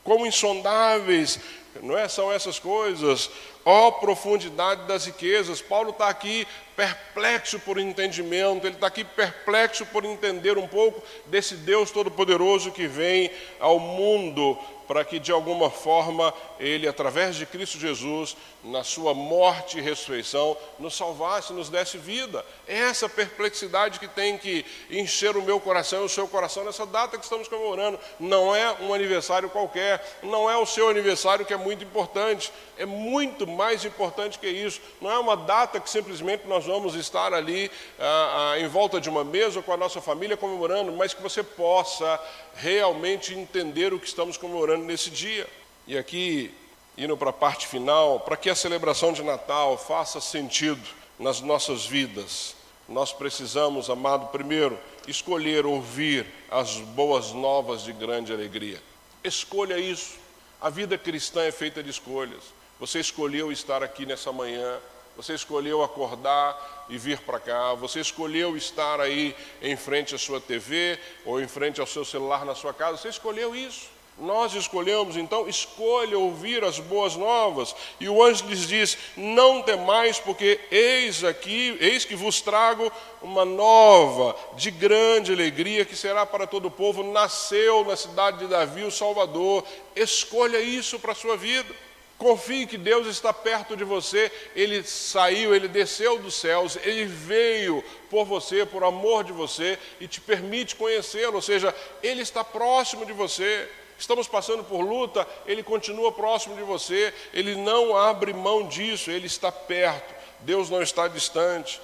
[0.04, 1.40] Como insondáveis
[1.82, 2.08] não é?
[2.08, 3.30] São essas coisas.
[3.64, 5.62] Ó oh, profundidade das riquezas.
[5.62, 6.46] Paulo está aqui
[6.76, 12.86] perplexo por entendimento, ele está aqui perplexo por entender um pouco desse Deus Todo-Poderoso que
[12.86, 19.12] vem ao mundo para que de alguma forma Ele, através de Cristo Jesus, na sua
[19.12, 22.44] morte e ressurreição, nos salvasse, nos desse vida.
[22.66, 26.86] É essa perplexidade que tem que encher o meu coração e o seu coração nessa
[26.86, 27.98] data que estamos comemorando.
[28.18, 32.86] Não é um aniversário qualquer, não é o seu aniversário que é muito importante, é
[32.86, 34.80] muito mais importante que isso.
[35.00, 39.10] Não é uma data que simplesmente nós vamos estar ali ah, ah, em volta de
[39.10, 42.20] uma mesa com a nossa família comemorando, mas que você possa
[42.54, 45.46] realmente entender o que estamos comemorando nesse dia.
[45.86, 46.50] E aqui,
[46.96, 50.82] indo para a parte final, para que a celebração de Natal faça sentido
[51.18, 52.56] nas nossas vidas,
[52.88, 54.78] nós precisamos, amado, primeiro,
[55.08, 58.80] escolher ouvir as boas novas de grande alegria.
[59.22, 60.16] Escolha isso.
[60.60, 62.42] A vida cristã é feita de escolhas.
[62.78, 64.78] Você escolheu estar aqui nessa manhã,
[65.16, 70.40] você escolheu acordar e vir para cá, você escolheu estar aí em frente à sua
[70.40, 73.93] TV ou em frente ao seu celular na sua casa, você escolheu isso.
[74.16, 77.74] Nós escolhemos, então, escolha ouvir as boas novas.
[77.98, 83.44] E o anjo lhes diz: Não temais, porque eis aqui, eis que vos trago uma
[83.44, 87.02] nova, de grande alegria, que será para todo o povo.
[87.02, 89.64] Nasceu na cidade de Davi o Salvador.
[89.96, 91.74] Escolha isso para a sua vida.
[92.16, 97.82] Confie que Deus está perto de você, Ele saiu, Ele desceu dos céus, Ele veio
[98.08, 103.04] por você, por amor de você e te permite conhecê-lo, ou seja, Ele está próximo
[103.04, 103.68] de você.
[104.04, 109.26] Estamos passando por luta, Ele continua próximo de você, Ele não abre mão disso, Ele
[109.26, 111.80] está perto, Deus não está distante.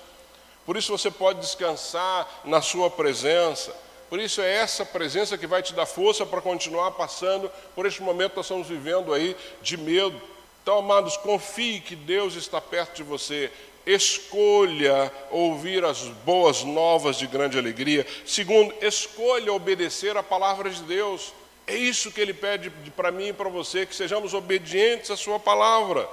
[0.67, 3.75] Por isso você pode descansar na Sua presença.
[4.11, 8.03] Por isso é essa presença que vai te dar força para continuar passando por este
[8.03, 10.21] momento que nós estamos vivendo aí de medo.
[10.63, 13.51] Então, amados, confie que Deus está perto de você.
[13.87, 18.07] Escolha ouvir as boas novas de grande alegria.
[18.27, 21.33] Segundo, escolha obedecer a palavra de Deus.
[21.71, 25.39] É isso que ele pede para mim e para você, que sejamos obedientes à sua
[25.39, 26.09] palavra.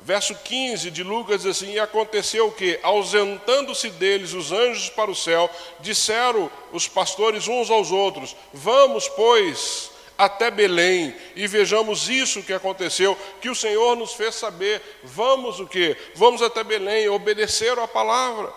[0.00, 2.76] Verso 15 de Lucas diz assim: E aconteceu que?
[2.82, 9.92] Ausentando-se deles os anjos para o céu, disseram os pastores uns aos outros: Vamos, pois,
[10.18, 14.82] até Belém e vejamos isso que aconteceu, que o Senhor nos fez saber.
[15.04, 15.96] Vamos o que?
[16.16, 18.52] Vamos até Belém, obedecer a palavra.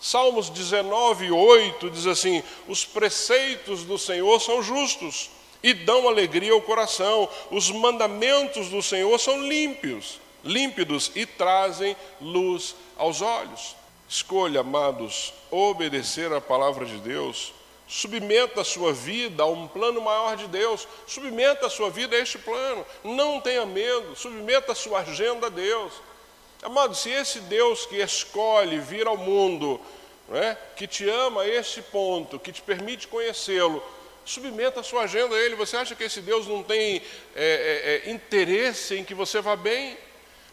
[0.00, 6.62] Salmos 19, 8 diz assim: Os preceitos do Senhor são justos e dão alegria ao
[6.62, 13.76] coração, os mandamentos do Senhor são límpios límpidos e trazem luz aos olhos.
[14.08, 17.52] Escolha, amados, obedecer a palavra de Deus.
[17.86, 20.86] Submeta a sua vida a um plano maior de Deus.
[21.06, 22.84] Submeta a sua vida a este plano.
[23.04, 24.16] Não tenha medo.
[24.16, 25.92] Submeta a sua agenda a Deus.
[26.62, 29.80] Amado, se esse Deus que escolhe vir ao mundo,
[30.32, 33.82] é, que te ama a este ponto, que te permite conhecê-lo,
[34.28, 35.56] submeta a sua agenda a Ele.
[35.56, 37.02] Você acha que esse Deus não tem
[37.34, 39.96] é, é, é interesse em que você vá bem?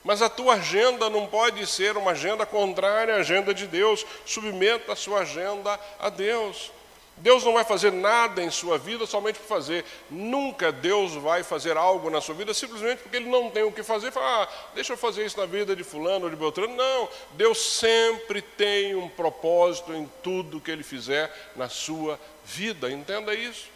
[0.04, 4.06] Mas a tua agenda não pode ser uma agenda contrária à agenda de Deus.
[4.26, 6.72] Submeta a sua agenda a Deus.
[7.18, 9.86] Deus não vai fazer nada em sua vida somente por fazer.
[10.10, 13.84] Nunca Deus vai fazer algo na sua vida simplesmente porque Ele não tem o que
[13.84, 14.12] fazer.
[14.12, 16.76] Fala, ah, deixa eu fazer isso na vida de fulano ou de Beltrano.
[16.76, 22.92] Não, Deus sempre tem um propósito em tudo que Ele fizer na sua vida.
[22.92, 23.70] Entenda isso.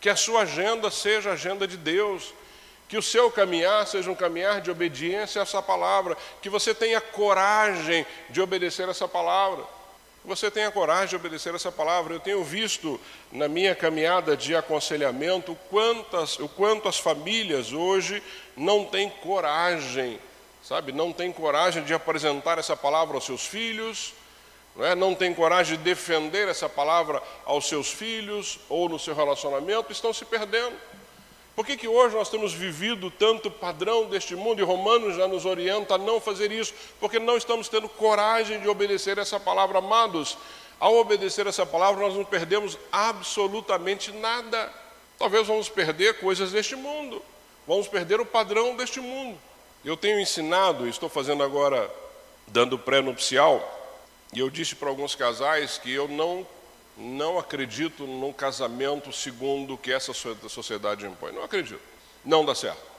[0.00, 2.32] Que a sua agenda seja a agenda de Deus.
[2.88, 6.16] Que o seu caminhar seja um caminhar de obediência a essa palavra.
[6.40, 9.64] Que você tenha coragem de obedecer essa palavra.
[10.24, 12.14] Você tenha coragem de obedecer essa palavra.
[12.14, 13.00] Eu tenho visto
[13.32, 18.22] na minha caminhada de aconselhamento quantas, o quanto as famílias hoje
[18.56, 20.20] não têm coragem,
[20.62, 20.92] sabe?
[20.92, 24.14] Não têm coragem de apresentar essa palavra aos seus filhos,
[24.76, 24.94] não, é?
[24.94, 30.12] não tem coragem de defender essa palavra aos seus filhos ou no seu relacionamento, estão
[30.12, 30.76] se perdendo.
[31.54, 35.44] Por que, que hoje nós temos vivido tanto padrão deste mundo e Romanos já nos
[35.44, 36.72] orienta a não fazer isso?
[36.98, 40.38] Porque não estamos tendo coragem de obedecer essa palavra, amados.
[40.80, 44.72] Ao obedecer essa palavra, nós não perdemos absolutamente nada.
[45.18, 47.22] Talvez vamos perder coisas deste mundo,
[47.66, 49.38] vamos perder o padrão deste mundo.
[49.84, 51.88] Eu tenho ensinado, estou fazendo agora,
[52.46, 53.62] dando pré-nupcial,
[54.32, 56.46] e eu disse para alguns casais que eu não
[56.96, 61.32] não acredito num casamento segundo o que essa sociedade impõe.
[61.32, 61.80] Não acredito.
[62.24, 62.92] Não dá certo.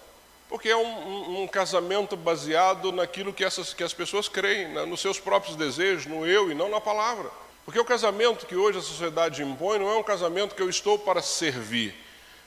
[0.49, 4.85] Porque é um, um, um casamento baseado naquilo que, essas, que as pessoas creem, né?
[4.85, 7.29] nos seus próprios desejos, no eu e não na palavra.
[7.65, 10.99] Porque o casamento que hoje a sociedade impõe não é um casamento que eu estou
[10.99, 11.95] para servir,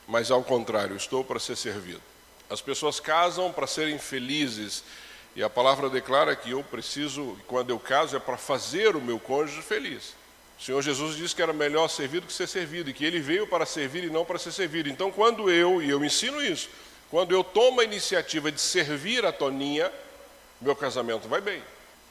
[0.07, 2.03] mas ao contrário, estou para ser servido.
[2.51, 4.85] As pessoas casam para serem felizes,
[5.35, 9.19] e a palavra declara que eu preciso, quando eu caso, é para fazer o meu
[9.19, 10.15] cônjuge feliz.
[10.59, 13.21] O Senhor Jesus disse que era melhor servir do que ser servido, e que ele
[13.21, 14.89] veio para servir e não para ser servido.
[14.89, 16.69] Então, quando eu, e eu ensino isso,
[17.11, 19.93] quando eu tomo a iniciativa de servir a Toninha,
[20.61, 21.63] meu casamento vai bem.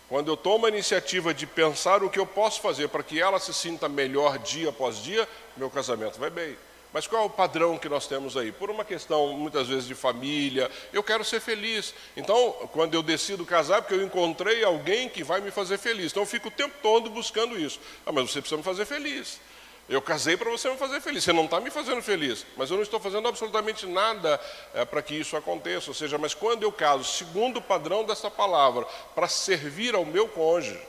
[0.07, 3.39] Quando eu tomo a iniciativa de pensar o que eu posso fazer para que ela
[3.39, 5.27] se sinta melhor dia após dia,
[5.57, 6.55] meu casamento vai bem.
[6.95, 8.53] Mas qual é o padrão que nós temos aí?
[8.53, 11.93] Por uma questão, muitas vezes, de família, eu quero ser feliz.
[12.15, 16.13] Então, quando eu decido casar, porque eu encontrei alguém que vai me fazer feliz.
[16.13, 17.81] Então, eu fico o tempo todo buscando isso.
[18.05, 19.41] Ah, mas você precisa me fazer feliz.
[19.89, 21.25] Eu casei para você me fazer feliz.
[21.25, 24.39] Você não está me fazendo feliz, mas eu não estou fazendo absolutamente nada
[24.73, 25.89] é, para que isso aconteça.
[25.89, 30.29] Ou seja, mas quando eu caso, segundo o padrão dessa palavra, para servir ao meu
[30.29, 30.79] cônjuge,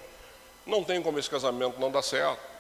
[0.64, 2.55] não tem como esse casamento não dar certo.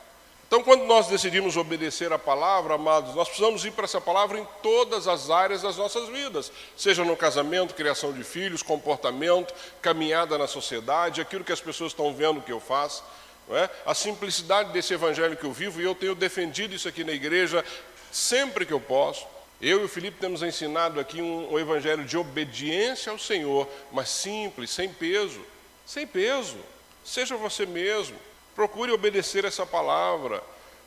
[0.46, 4.46] Então, quando nós decidimos obedecer a palavra, amados, nós precisamos ir para essa palavra em
[4.62, 10.46] todas as áreas das nossas vidas, seja no casamento, criação de filhos, comportamento, caminhada na
[10.46, 13.02] sociedade, aquilo que as pessoas estão vendo que eu faço,
[13.50, 13.68] é?
[13.84, 17.64] a simplicidade desse evangelho que eu vivo, e eu tenho defendido isso aqui na igreja
[18.12, 19.26] sempre que eu posso.
[19.60, 24.08] Eu e o Felipe temos ensinado aqui um, um evangelho de obediência ao Senhor, mas
[24.08, 25.40] simples, sem peso,
[25.84, 26.56] sem peso.
[27.04, 28.16] Seja você mesmo.
[28.56, 30.42] Procure obedecer essa palavra,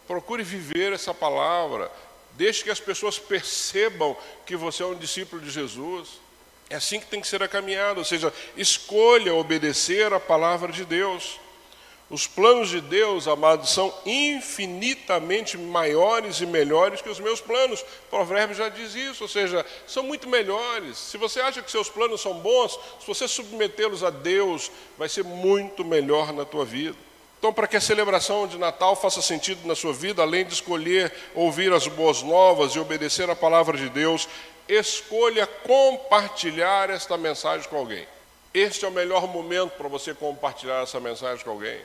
[0.08, 1.92] procure viver essa palavra,
[2.32, 6.20] deixe que as pessoas percebam que você é um discípulo de Jesus.
[6.68, 10.84] É assim que tem que ser a caminhada, ou seja, escolha obedecer a palavra de
[10.84, 11.40] Deus.
[12.10, 17.82] Os planos de Deus, amados, são infinitamente maiores e melhores que os meus planos.
[17.82, 20.98] O provérbio já diz isso, ou seja, são muito melhores.
[20.98, 25.24] Se você acha que seus planos são bons, se você submetê-los a Deus, vai ser
[25.24, 26.98] muito melhor na tua vida.
[27.40, 31.12] Então, para que a celebração de Natal faça sentido na sua vida, além de escolher
[31.34, 34.28] ouvir as boas novas e obedecer a palavra de Deus,
[34.68, 38.06] escolha compartilhar esta mensagem com alguém.
[38.54, 41.80] Este é o melhor momento para você compartilhar essa mensagem com alguém.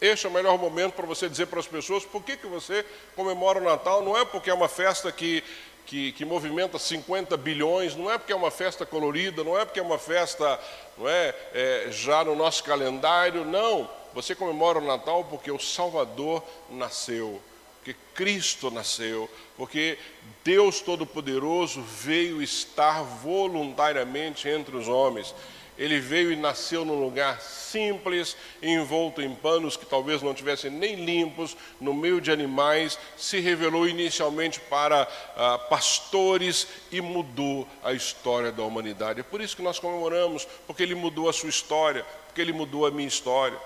[0.00, 2.86] Este é o melhor momento para você dizer para as pessoas por que, que você
[3.16, 4.02] comemora o Natal.
[4.02, 5.42] Não é porque é uma festa que
[5.90, 9.80] que, que, movimenta 50 bilhões, não é porque é uma festa colorida, não é porque
[9.80, 10.60] é uma festa
[10.96, 13.90] não é, é, já no nosso calendário, não.
[14.14, 17.42] Você comemora o Natal porque o Salvador nasceu,
[17.78, 19.98] porque Cristo nasceu, porque
[20.44, 25.34] Deus Todo-Poderoso veio estar voluntariamente entre os homens.
[25.80, 30.94] Ele veio e nasceu num lugar simples, envolto em panos que talvez não tivessem nem
[30.94, 38.52] limpos, no meio de animais, se revelou inicialmente para ah, pastores e mudou a história
[38.52, 39.20] da humanidade.
[39.20, 42.84] É por isso que nós comemoramos, porque ele mudou a sua história, porque ele mudou
[42.84, 43.58] a minha história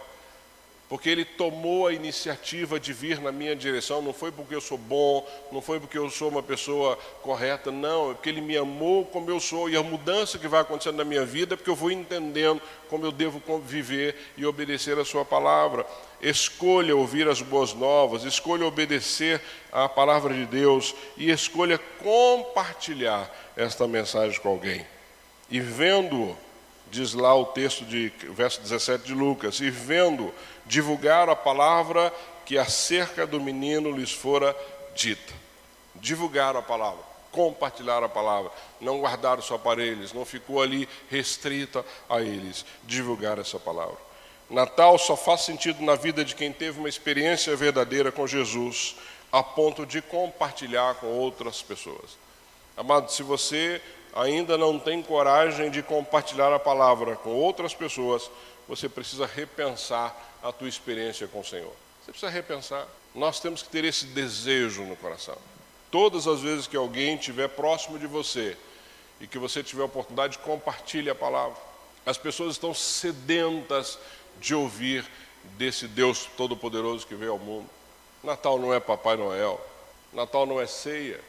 [0.89, 4.77] porque ele tomou a iniciativa de vir na minha direção, não foi porque eu sou
[4.77, 9.05] bom, não foi porque eu sou uma pessoa correta, não, é porque ele me amou
[9.07, 11.75] como eu sou, e a mudança que vai acontecendo na minha vida é porque eu
[11.75, 15.87] vou entendendo como eu devo viver e obedecer a sua palavra.
[16.21, 19.41] Escolha ouvir as boas novas, escolha obedecer
[19.73, 24.87] à palavra de Deus e escolha compartilhar esta mensagem com alguém.
[25.51, 26.37] E vendo
[26.95, 30.33] diz lá o texto de verso 17 de Lucas, e vendo
[30.67, 32.13] divulgar a palavra
[32.45, 34.57] que acerca do menino lhes fora
[34.95, 35.33] dita.
[35.95, 38.51] Divulgar a palavra, compartilhar a palavra,
[38.81, 43.97] não guardar só para eles, não ficou ali restrita a eles, divulgar essa palavra.
[44.51, 48.97] Natal só faz sentido na vida de quem teve uma experiência verdadeira com Jesus,
[49.33, 52.19] a ponto de compartilhar com outras pessoas.
[52.77, 53.81] Amado, se você
[54.15, 58.31] ainda não tem coragem de compartilhar a palavra com outras pessoas,
[58.69, 60.15] você precisa repensar
[60.45, 61.73] a tua experiência com o Senhor.
[62.05, 62.87] Você precisa repensar.
[63.15, 65.39] Nós temos que ter esse desejo no coração.
[65.91, 68.55] Todas as vezes que alguém estiver próximo de você
[69.21, 71.57] e que você tiver a oportunidade, compartilhe a palavra.
[72.05, 73.99] As pessoas estão sedentas
[74.39, 75.07] de ouvir
[75.57, 77.69] desse Deus Todo-Poderoso que veio ao mundo.
[78.23, 79.59] Natal não é Papai Noel,
[80.13, 81.21] Natal não é ceia,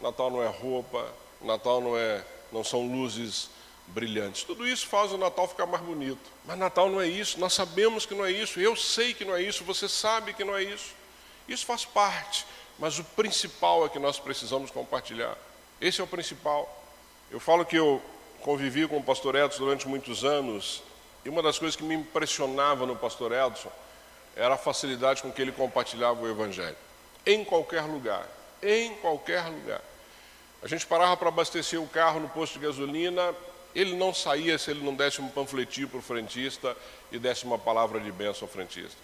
[0.00, 1.06] Natal não é roupa,
[1.40, 3.48] Natal não é, não são luzes
[3.88, 4.42] brilhantes.
[4.42, 6.30] Tudo isso faz o Natal ficar mais bonito.
[6.44, 9.34] Mas Natal não é isso, nós sabemos que não é isso, eu sei que não
[9.34, 10.94] é isso, você sabe que não é isso.
[11.48, 12.46] Isso faz parte,
[12.78, 15.36] mas o principal é que nós precisamos compartilhar.
[15.80, 16.84] Esse é o principal.
[17.30, 18.02] Eu falo que eu
[18.40, 20.82] convivi com o pastor Edson durante muitos anos,
[21.24, 23.70] e uma das coisas que me impressionava no pastor Edson
[24.36, 26.76] era a facilidade com que ele compartilhava o evangelho.
[27.24, 28.28] Em qualquer lugar,
[28.62, 29.80] em qualquer lugar.
[30.62, 33.34] A gente parava para abastecer o carro no posto de gasolina,
[33.76, 36.74] ele não saía se ele não desse um panfletinho para o frentista
[37.12, 38.96] e desse uma palavra de bênção ao frentista.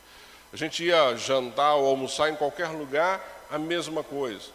[0.50, 3.20] A gente ia jantar ou almoçar em qualquer lugar,
[3.50, 4.48] a mesma coisa.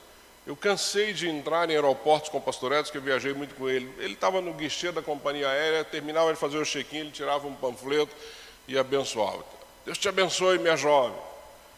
[0.48, 3.70] Eu cansei de entrar em aeroportos com o pastor Edson, que eu viajei muito com
[3.70, 3.94] ele.
[4.00, 7.54] Ele estava no guichê da companhia aérea, terminava de fazer o check-in, ele tirava um
[7.54, 8.16] panfleto
[8.68, 9.44] e abençoava.
[9.86, 11.20] Deus te abençoe, minha jovem.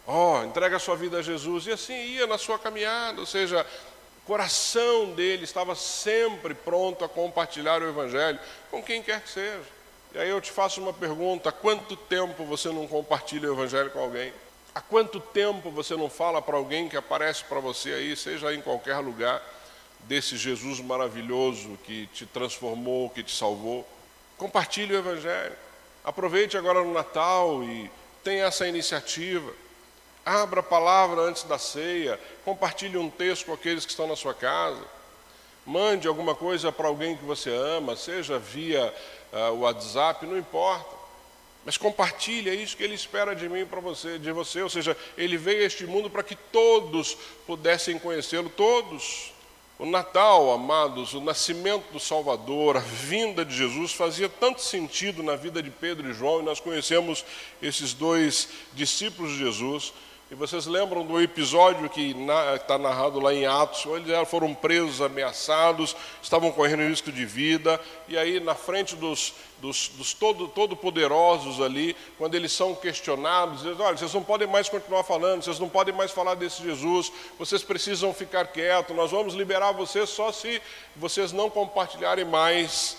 [0.08, 1.68] Oh, entrega a sua vida a Jesus.
[1.68, 3.66] E assim ia na sua caminhada, ou seja,
[4.20, 8.40] coração dele estava sempre pronto a compartilhar o Evangelho
[8.70, 9.64] com quem quer que seja.
[10.14, 13.92] E aí eu te faço uma pergunta: há quanto tempo você não compartilha o Evangelho
[13.92, 14.34] com alguém?
[14.74, 18.62] Há quanto tempo você não fala para alguém que aparece para você aí, seja em
[18.62, 19.42] qualquer lugar,
[20.02, 23.88] desse Jesus maravilhoso que te transformou, que te salvou?
[24.38, 25.56] Compartilhe o Evangelho.
[26.04, 27.92] Aproveite agora no Natal e
[28.24, 29.52] tenha essa iniciativa.
[30.30, 34.32] Abra a palavra antes da ceia, compartilhe um texto com aqueles que estão na sua
[34.32, 34.86] casa.
[35.66, 38.94] Mande alguma coisa para alguém que você ama, seja via
[39.34, 40.96] uh, WhatsApp, não importa.
[41.66, 44.96] Mas compartilhe, é isso que ele espera de mim para você, de você, ou seja,
[45.18, 47.18] ele veio a este mundo para que todos
[47.48, 49.34] pudessem conhecê-lo, todos.
[49.80, 55.36] O Natal, amados, o nascimento do Salvador, a vinda de Jesus fazia tanto sentido na
[55.36, 57.26] vida de Pedro e João, e nós conhecemos
[57.60, 59.92] esses dois discípulos de Jesus.
[60.32, 62.16] E vocês lembram do episódio que
[62.56, 67.82] está narrado lá em Atos, onde eles foram presos, ameaçados, estavam correndo risco de vida,
[68.08, 70.78] e aí na frente dos, dos, dos todo, todo
[71.66, 75.68] ali, quando eles são questionados, eles olha, vocês não podem mais continuar falando, vocês não
[75.68, 80.62] podem mais falar desse Jesus, vocês precisam ficar quietos, nós vamos liberar vocês só se
[80.96, 82.98] vocês não compartilharem mais.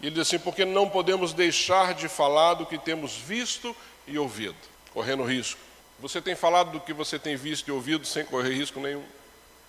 [0.00, 3.72] E ele diz assim, porque não podemos deixar de falar do que temos visto
[4.04, 4.56] e ouvido,
[4.92, 5.71] correndo risco.
[6.02, 9.04] Você tem falado do que você tem visto e ouvido sem correr risco nenhum.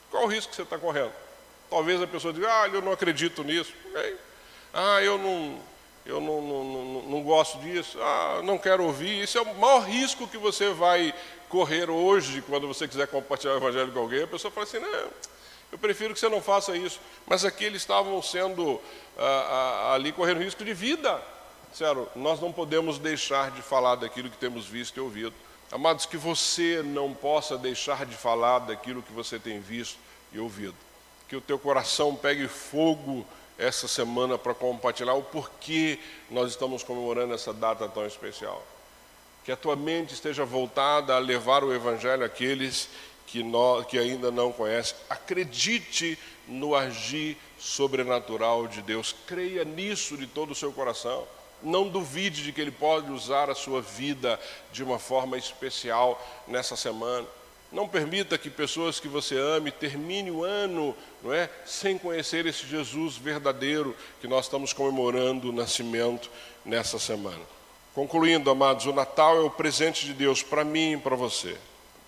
[0.10, 1.12] Qual o risco que você está correndo?
[1.70, 3.72] Talvez a pessoa diga, ah, eu não acredito nisso.
[3.92, 4.16] Okay.
[4.74, 5.60] Ah, eu não,
[6.04, 8.00] eu não, não, não, não gosto disso.
[8.02, 9.22] Ah, não quero ouvir.
[9.22, 11.14] Isso é o maior risco que você vai
[11.50, 14.24] correr hoje, quando você quiser compartilhar o evangelho com alguém.
[14.24, 15.10] A pessoa fala assim, não,
[15.72, 17.00] eu prefiro que você não faça isso.
[17.28, 18.82] Mas aqui eles estavam sendo
[19.20, 21.22] ah, ah, ali correndo risco de vida.
[21.72, 25.34] Sério, nós não podemos deixar de falar daquilo que temos visto e ouvido.
[25.74, 29.98] Amados, que você não possa deixar de falar daquilo que você tem visto
[30.32, 30.76] e ouvido.
[31.28, 33.26] que o teu coração pegue fogo
[33.58, 35.98] essa semana para compartilhar o porquê
[36.30, 38.64] nós estamos comemorando essa data tão especial.
[39.44, 42.88] Que a tua mente esteja voltada a levar o Evangelho àqueles
[43.26, 44.96] que, nós, que ainda não conhecem.
[45.10, 49.16] Acredite no agir sobrenatural de Deus.
[49.26, 51.26] Creia nisso de todo o seu coração.
[51.64, 54.40] Não duvide de que Ele pode usar a sua vida
[54.72, 57.26] de uma forma especial nessa semana.
[57.72, 62.68] Não permita que pessoas que você ame termine o ano, não é, sem conhecer esse
[62.68, 66.30] Jesus verdadeiro que nós estamos comemorando o nascimento
[66.64, 67.42] nessa semana.
[67.96, 71.58] Concluindo, amados, o Natal é o presente de Deus para mim e para você.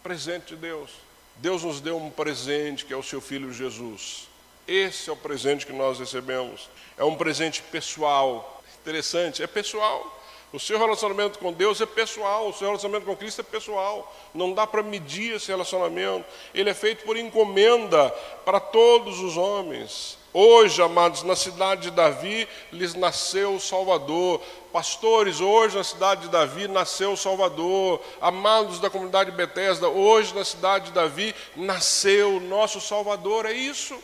[0.03, 0.91] Presente de Deus.
[1.37, 4.27] Deus nos deu um presente que é o seu filho Jesus.
[4.67, 6.69] Esse é o presente que nós recebemos.
[6.97, 8.54] É um presente pessoal.
[8.85, 10.15] Interessante, é pessoal.
[10.53, 14.15] O seu relacionamento com Deus é pessoal, o seu relacionamento com Cristo é pessoal.
[14.31, 16.23] Não dá para medir esse relacionamento.
[16.53, 18.11] Ele é feito por encomenda
[18.45, 20.19] para todos os homens.
[20.31, 24.39] Hoje, amados, na cidade de Davi lhes nasceu o Salvador.
[24.71, 27.99] Pastores, hoje na cidade de Davi nasceu o Salvador.
[28.21, 33.47] Amados da comunidade Bethesda, hoje na cidade de Davi nasceu o nosso Salvador.
[33.47, 33.97] É isso.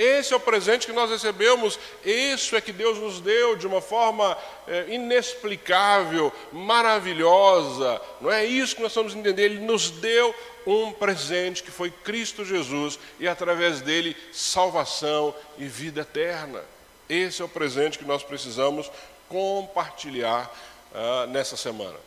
[0.00, 3.82] Esse é o presente que nós recebemos, isso é que Deus nos deu de uma
[3.82, 4.34] forma
[4.66, 8.00] é, inexplicável, maravilhosa.
[8.18, 9.42] Não é isso que nós estamos entender.
[9.44, 10.34] Ele nos deu
[10.66, 16.64] um presente que foi Cristo Jesus e através dele salvação e vida eterna.
[17.06, 18.90] Esse é o presente que nós precisamos
[19.28, 20.50] compartilhar
[20.94, 21.98] ah, nessa semana.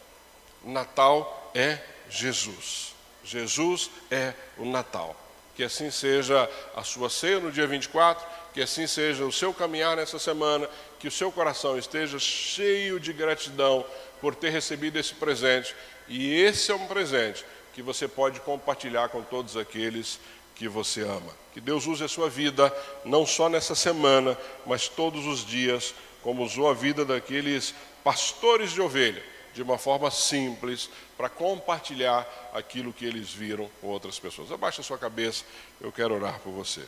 [0.64, 1.78] Natal é
[2.10, 2.96] Jesus.
[3.24, 5.23] Jesus é o Natal
[5.56, 9.98] que assim seja a sua ceia no dia 24, que assim seja o seu caminhar
[9.98, 13.86] nessa semana, que o seu coração esteja cheio de gratidão
[14.22, 15.76] por ter recebido esse presente.
[16.08, 20.20] E esse é um presente que você pode compartilhar com todos aqueles
[20.56, 21.34] que você ama.
[21.54, 22.74] Que Deus use a sua vida,
[23.04, 27.74] não só nessa semana, mas todos os dias, como usou a vida daqueles
[28.04, 34.18] pastores de ovelha de uma forma simples, para compartilhar aquilo que eles viram com outras
[34.20, 34.52] pessoas.
[34.52, 35.44] Abaixa a sua cabeça,
[35.80, 36.82] eu quero orar por você.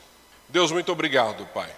[0.48, 1.72] Deus, muito obrigado, Pai.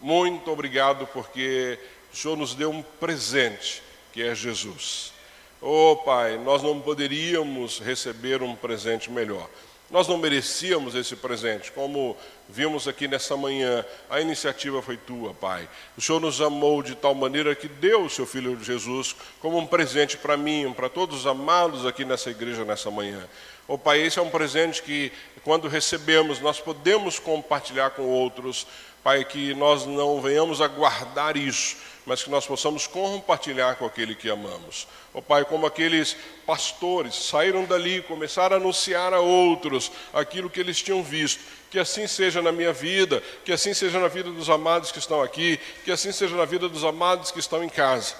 [0.00, 1.78] Muito obrigado porque
[2.12, 5.12] o Senhor nos deu um presente, que é Jesus.
[5.60, 9.48] Oh, Pai, nós não poderíamos receber um presente melhor.
[9.90, 12.16] Nós não merecíamos esse presente, como
[12.48, 13.84] vimos aqui nessa manhã.
[14.08, 15.68] A iniciativa foi tua, Pai.
[15.96, 19.66] O Senhor nos amou de tal maneira que deu o seu Filho Jesus como um
[19.66, 23.28] presente para mim, para todos os amados aqui nessa igreja nessa manhã.
[23.72, 25.12] Oh, Pai, esse é um presente que,
[25.44, 28.66] quando recebemos, nós podemos compartilhar com outros.
[29.00, 34.16] Pai, que nós não venhamos a guardar isso, mas que nós possamos compartilhar com aquele
[34.16, 34.88] que amamos.
[35.14, 40.58] Ó oh, Pai, como aqueles pastores saíram dali, começaram a anunciar a outros aquilo que
[40.58, 41.40] eles tinham visto.
[41.70, 45.22] Que assim seja na minha vida, que assim seja na vida dos amados que estão
[45.22, 48.16] aqui, que assim seja na vida dos amados que estão em casa.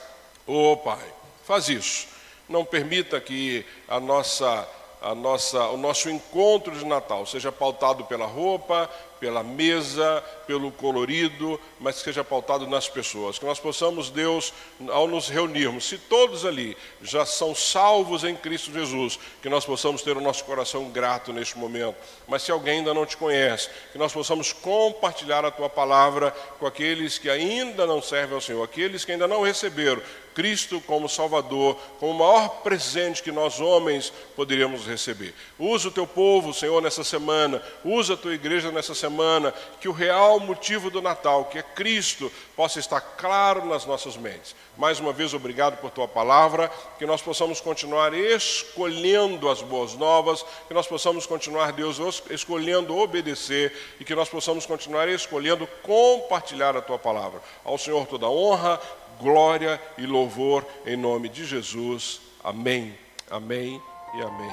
[0.47, 1.13] Ó oh, Pai,
[1.45, 2.07] faz isso.
[2.49, 4.69] Não permita que a nossa
[5.01, 8.89] a nossa, o nosso encontro de Natal seja pautado pela roupa,
[9.21, 13.39] pela mesa, pelo colorido, mas que seja pautado nas pessoas.
[13.39, 14.53] Que nós possamos, Deus,
[14.89, 20.01] ao nos reunirmos, se todos ali já são salvos em Cristo Jesus, que nós possamos
[20.01, 21.97] ter o nosso coração grato neste momento.
[22.27, 26.67] Mas se alguém ainda não te conhece, que nós possamos compartilhar a tua palavra com
[26.67, 30.03] aqueles que ainda não servem ao Senhor, aqueles que ainda não receberam
[30.35, 35.35] Cristo como Salvador, como o maior presente que nós homens poderíamos receber.
[35.59, 39.89] Usa o teu povo, Senhor, nessa semana, usa a tua igreja nessa semana semana, que
[39.89, 44.55] o real motivo do Natal, que é Cristo, possa estar claro nas nossas mentes.
[44.79, 50.45] Mais uma vez, obrigado por tua palavra, que nós possamos continuar escolhendo as boas novas,
[50.69, 56.81] que nós possamos continuar, Deus, escolhendo obedecer e que nós possamos continuar escolhendo compartilhar a
[56.81, 57.43] tua palavra.
[57.65, 58.81] Ao Senhor toda honra,
[59.21, 62.21] glória e louvor em nome de Jesus.
[62.43, 62.97] Amém,
[63.31, 63.83] amém
[64.15, 64.51] e amém.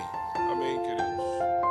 [0.51, 1.66] Amém.